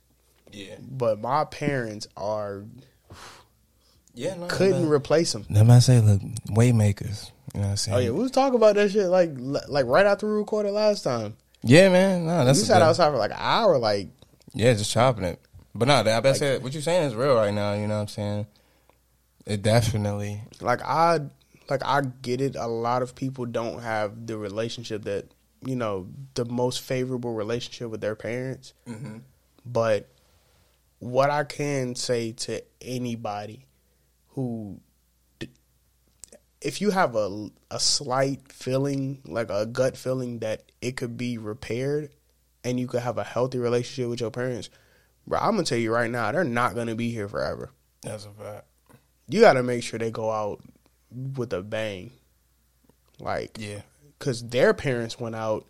[0.52, 2.64] yeah, but my parents are
[4.14, 4.88] yeah, no, couldn't man.
[4.90, 5.44] replace them.
[5.50, 7.30] Them I say, look, waymakers.
[7.52, 7.96] You know what I'm saying?
[7.96, 11.02] Oh yeah, we was talking about that shit like like right after we recorded last
[11.02, 11.36] time.
[11.62, 12.26] yeah, man.
[12.26, 13.78] No, that's we a sat good- outside for like an hour.
[13.78, 14.08] Like
[14.54, 15.40] Yeah, just chopping it.
[15.74, 17.72] But no, that, I said what you're saying is real right now.
[17.74, 18.46] You know what I'm saying?
[19.46, 20.40] It definitely.
[20.60, 21.20] like I
[21.68, 22.54] like I get it.
[22.56, 25.26] A lot of people don't have the relationship that
[25.66, 28.74] you know the most favorable relationship with their parents.
[28.86, 29.18] Mm-hmm.
[29.64, 30.10] But
[30.98, 33.66] what I can say to anybody
[34.28, 34.80] who,
[36.60, 41.38] if you have a a slight feeling, like a gut feeling that it could be
[41.38, 42.10] repaired,
[42.62, 44.70] and you could have a healthy relationship with your parents,
[45.26, 47.70] bro, I'm gonna tell you right now, they're not gonna be here forever.
[48.02, 48.66] That's a fact.
[49.28, 50.60] You got to make sure they go out
[51.10, 52.12] with a bang,
[53.18, 53.80] like Yeah.
[54.24, 55.66] Because their parents went out,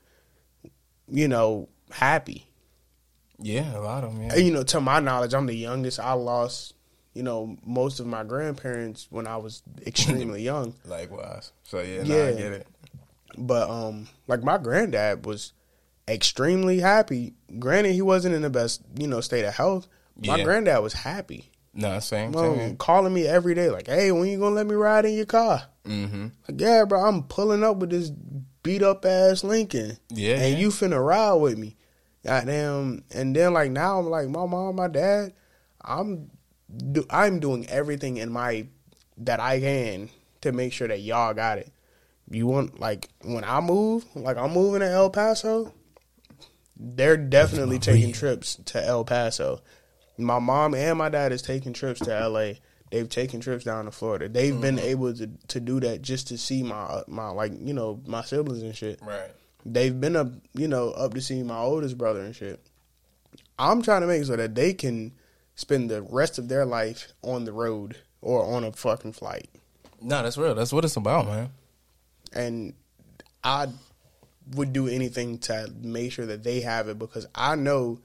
[1.09, 2.47] you know, happy.
[3.41, 4.23] Yeah, a lot of them.
[4.23, 4.37] Yeah.
[4.37, 5.99] You know, to my knowledge, I'm the youngest.
[5.99, 6.75] I lost,
[7.15, 10.75] you know, most of my grandparents when I was extremely young.
[10.85, 11.51] Likewise.
[11.65, 12.67] So yeah, no, I get it.
[13.37, 15.53] But um, like my granddad was
[16.07, 17.35] extremely happy.
[17.59, 19.89] Granted, he wasn't in the best, you know, state of health.
[20.17, 20.45] My Yeah.
[20.45, 21.51] granddad was happy.
[21.75, 22.33] No, same.
[22.33, 22.77] Well, same.
[22.77, 25.65] calling me every day, like, "Hey, when you gonna let me ride in your car?"
[25.85, 26.29] Mm-hmm.
[26.49, 28.11] Like, yeah, bro, I'm pulling up with this
[28.63, 30.37] beat up ass Lincoln, Yeah.
[30.37, 30.59] and yeah.
[30.59, 31.77] you finna ride with me.
[32.25, 33.05] Goddamn.
[33.13, 35.35] And then like now I'm like my mom, my dad,
[35.85, 36.31] I'm
[36.93, 38.67] do, I'm doing everything in my
[39.19, 40.09] that I can
[40.41, 41.71] to make sure that y'all got it.
[42.31, 45.75] You want like when I move, like I'm moving to El Paso,
[46.77, 49.61] they're definitely taking trips to El Paso.
[50.17, 52.53] My mom and my dad is taking trips to LA.
[52.91, 54.29] They've taken trips down to Florida.
[54.29, 54.61] They've mm.
[54.61, 58.23] been able to to do that just to see my my like you know my
[58.23, 59.31] siblings and shit Right.
[59.65, 62.61] they've been up, you know, up to see my oldest brother and shit.
[63.59, 65.13] I'm trying to make it so that they can
[65.57, 69.49] spend the rest of their life on the road or on a fucking flight.
[70.01, 70.55] No, that's real.
[70.55, 71.51] That's what it's about, man.
[72.33, 72.75] And
[73.43, 73.69] I
[74.55, 78.01] would do anything to make sure that they have it because I know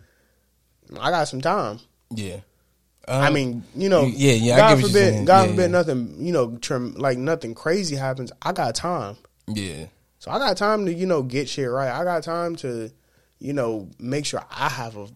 [0.99, 1.79] I got some time.
[2.11, 2.37] Yeah.
[3.07, 5.25] I Um, mean, you know, yeah, yeah, I God get forbid, saying.
[5.25, 5.67] God Yeah, forbid, yeah.
[5.67, 8.31] nothing, you know, trim, like nothing crazy happens.
[8.41, 9.85] I got time, yeah,
[10.19, 11.89] so I got time to, you know, get shit right.
[11.89, 12.91] I got time to,
[13.39, 15.07] you know, make sure I have a,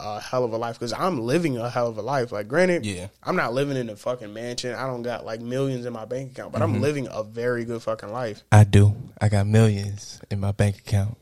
[0.00, 2.32] a hell of a life because I'm living a hell of a life.
[2.32, 3.06] Like, granted, Yeah.
[3.22, 4.74] I'm not living in a fucking mansion.
[4.74, 6.74] I don't got like millions in my bank account, but Mm-hmm.
[6.76, 8.42] I'm living a very good fucking life.
[8.50, 8.96] I do.
[9.20, 11.16] I got millions in my bank account.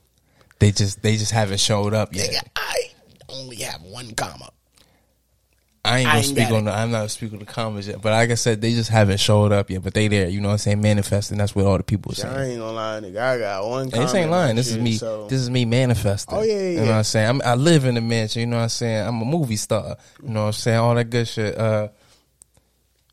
[0.61, 2.31] They just they just haven't showed up yet.
[2.31, 2.91] Nigga, I
[3.29, 4.49] only have one comma.
[5.87, 6.73] I ain't gonna ain't speak on the.
[6.73, 9.71] I'm not speaking the comments yet, but like I said, they just haven't showed up
[9.71, 9.83] yet.
[9.83, 10.81] But they there, you know what I'm saying?
[10.81, 11.39] Manifesting.
[11.39, 13.19] That's what all the people are Shit, I ain't gonna lie, nigga.
[13.19, 13.89] I got one.
[13.89, 14.57] This ain't lying.
[14.57, 14.93] This is me.
[14.93, 15.29] So.
[15.29, 16.37] This is me manifesting.
[16.37, 16.89] Oh, yeah, yeah, You know yeah.
[16.91, 17.29] what I'm saying?
[17.29, 18.41] I'm, I live in the mansion.
[18.41, 19.07] You know what I'm saying?
[19.07, 19.97] I'm a movie star.
[20.23, 20.79] You know what I'm saying?
[20.79, 21.57] All that good shit.
[21.57, 21.89] Uh,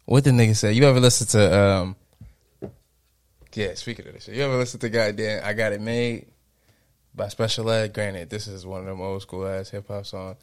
[0.06, 0.74] what the nigga say?
[0.74, 1.60] You ever listen to?
[1.60, 1.96] um
[3.54, 6.26] Yeah, speaking of this shit, you ever listen to goddamn "I Got It Made"
[7.16, 7.94] by Special Ed?
[7.94, 10.38] Granted, this is one of them old school ass hip hop songs.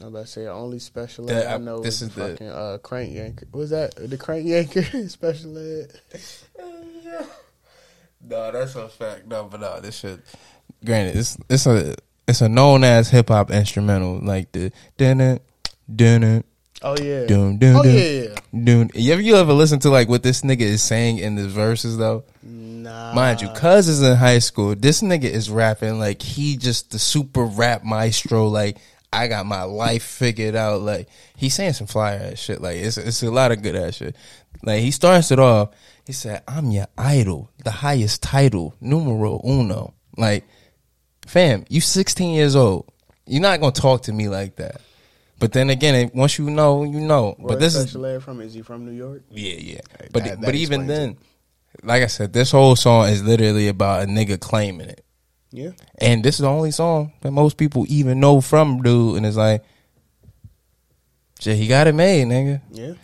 [0.00, 3.12] I'm about to say only special ed I know this is is the uh, crank
[3.12, 3.52] yanker.
[3.52, 5.92] Was that the crank yanker special ed?
[8.20, 9.26] No, that's a fact.
[9.28, 10.20] No, but no, this shit.
[10.84, 11.94] Granted, it's it's a
[12.26, 15.42] it's a known as hip hop instrumental, like the dun it,
[15.94, 16.46] dun it,
[16.82, 17.26] Oh yeah.
[17.26, 18.00] dun dun Oh dun, yeah.
[18.02, 18.34] yeah.
[18.64, 18.90] dun.
[18.94, 21.96] You ever you ever listen to like what this nigga is saying in the verses
[21.96, 22.24] though?
[22.42, 23.14] Nah.
[23.14, 24.74] Mind you, cuz is in high school.
[24.74, 28.46] This nigga is rapping like he just the super rap maestro.
[28.48, 28.78] Like
[29.12, 30.82] I got my life figured out.
[30.82, 32.60] Like he's saying some fire ass shit.
[32.60, 34.16] Like it's it's a lot of good ass shit.
[34.62, 35.70] Like he starts it off.
[36.06, 40.44] He said, "I'm your idol, the highest title, numero uno." Like,
[41.26, 42.90] fam, you 16 years old.
[43.26, 44.80] You're not gonna talk to me like that.
[45.38, 47.34] But then again, once you know, you know.
[47.38, 47.92] Where but this is
[48.24, 48.40] from?
[48.40, 49.22] Is he from New York?
[49.30, 49.80] yeah, yeah.
[50.12, 51.16] But that- but even then,
[51.82, 55.04] like I said, this whole song is literally about a nigga claiming it.
[55.50, 55.70] Yeah.
[55.98, 59.16] And this is the only song that most people even know from dude.
[59.16, 59.64] And it's like,
[61.40, 62.60] shit, he got it made, nigga.
[62.70, 62.94] Yeah.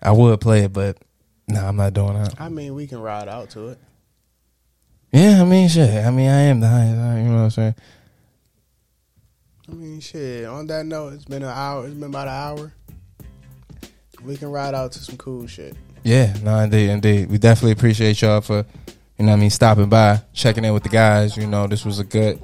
[0.00, 0.98] I would play it, but
[1.48, 2.40] nah, I'm not doing that.
[2.40, 3.78] I mean, we can ride out to it.
[5.12, 6.04] Yeah, I mean, shit.
[6.04, 6.94] I mean, I am the highest.
[6.94, 7.74] You know what I'm saying?
[9.68, 10.44] I mean, shit.
[10.44, 11.86] On that note, it's been an hour.
[11.86, 12.72] It's been about an hour.
[14.22, 15.76] We can ride out to some cool shit.
[16.04, 17.30] Yeah, no, indeed, indeed.
[17.30, 18.66] We definitely appreciate y'all for,
[19.18, 21.36] you know what I mean, stopping by, checking in with the guys.
[21.36, 22.40] You know, this was a good,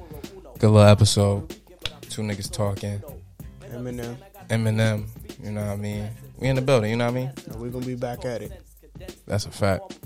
[0.59, 1.55] good little episode.
[2.09, 3.01] Two niggas talking.
[3.71, 4.17] Eminem.
[4.49, 5.07] Eminem,
[5.43, 6.09] you know what I mean?
[6.37, 7.31] We in the building, you know what I mean?
[7.57, 8.61] We're gonna be back at it.
[9.25, 9.99] That's a fact.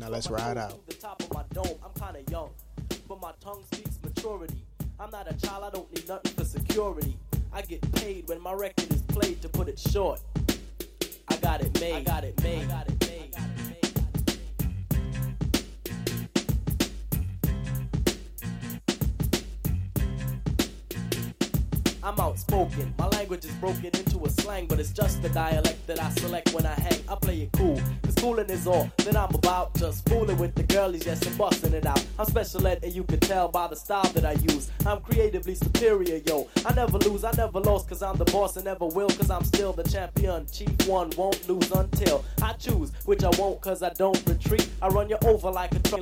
[0.00, 0.86] Now let's ride out.
[0.86, 2.50] The top of my dome, I'm kinda young,
[3.06, 4.64] but my tongue speaks maturity.
[4.98, 7.16] I'm not a child, I don't need nothing for security.
[7.52, 9.42] I get paid when my record is played.
[9.42, 10.20] To put it short,
[11.28, 11.94] I got it made.
[11.94, 12.64] I got it made.
[12.64, 13.11] I got it made.
[22.04, 22.92] I'm outspoken.
[22.98, 26.52] My language is broken into a slang, but it's just the dialect that I select
[26.52, 26.98] when I hang.
[27.08, 29.74] I play it cool, cause coolin' is all that I'm about.
[29.74, 32.04] Just fooling with the girlies, yes, and busting it out.
[32.18, 34.70] I'm special ed, and you can tell by the style that I use.
[34.84, 36.48] I'm creatively superior, yo.
[36.66, 39.44] I never lose, I never lost, cause I'm the boss and never will, cause I'm
[39.44, 40.46] still the champion.
[40.52, 44.68] Chief one won't lose until I choose, which I won't, cause I don't retreat.
[44.80, 46.00] I run you over like a truck.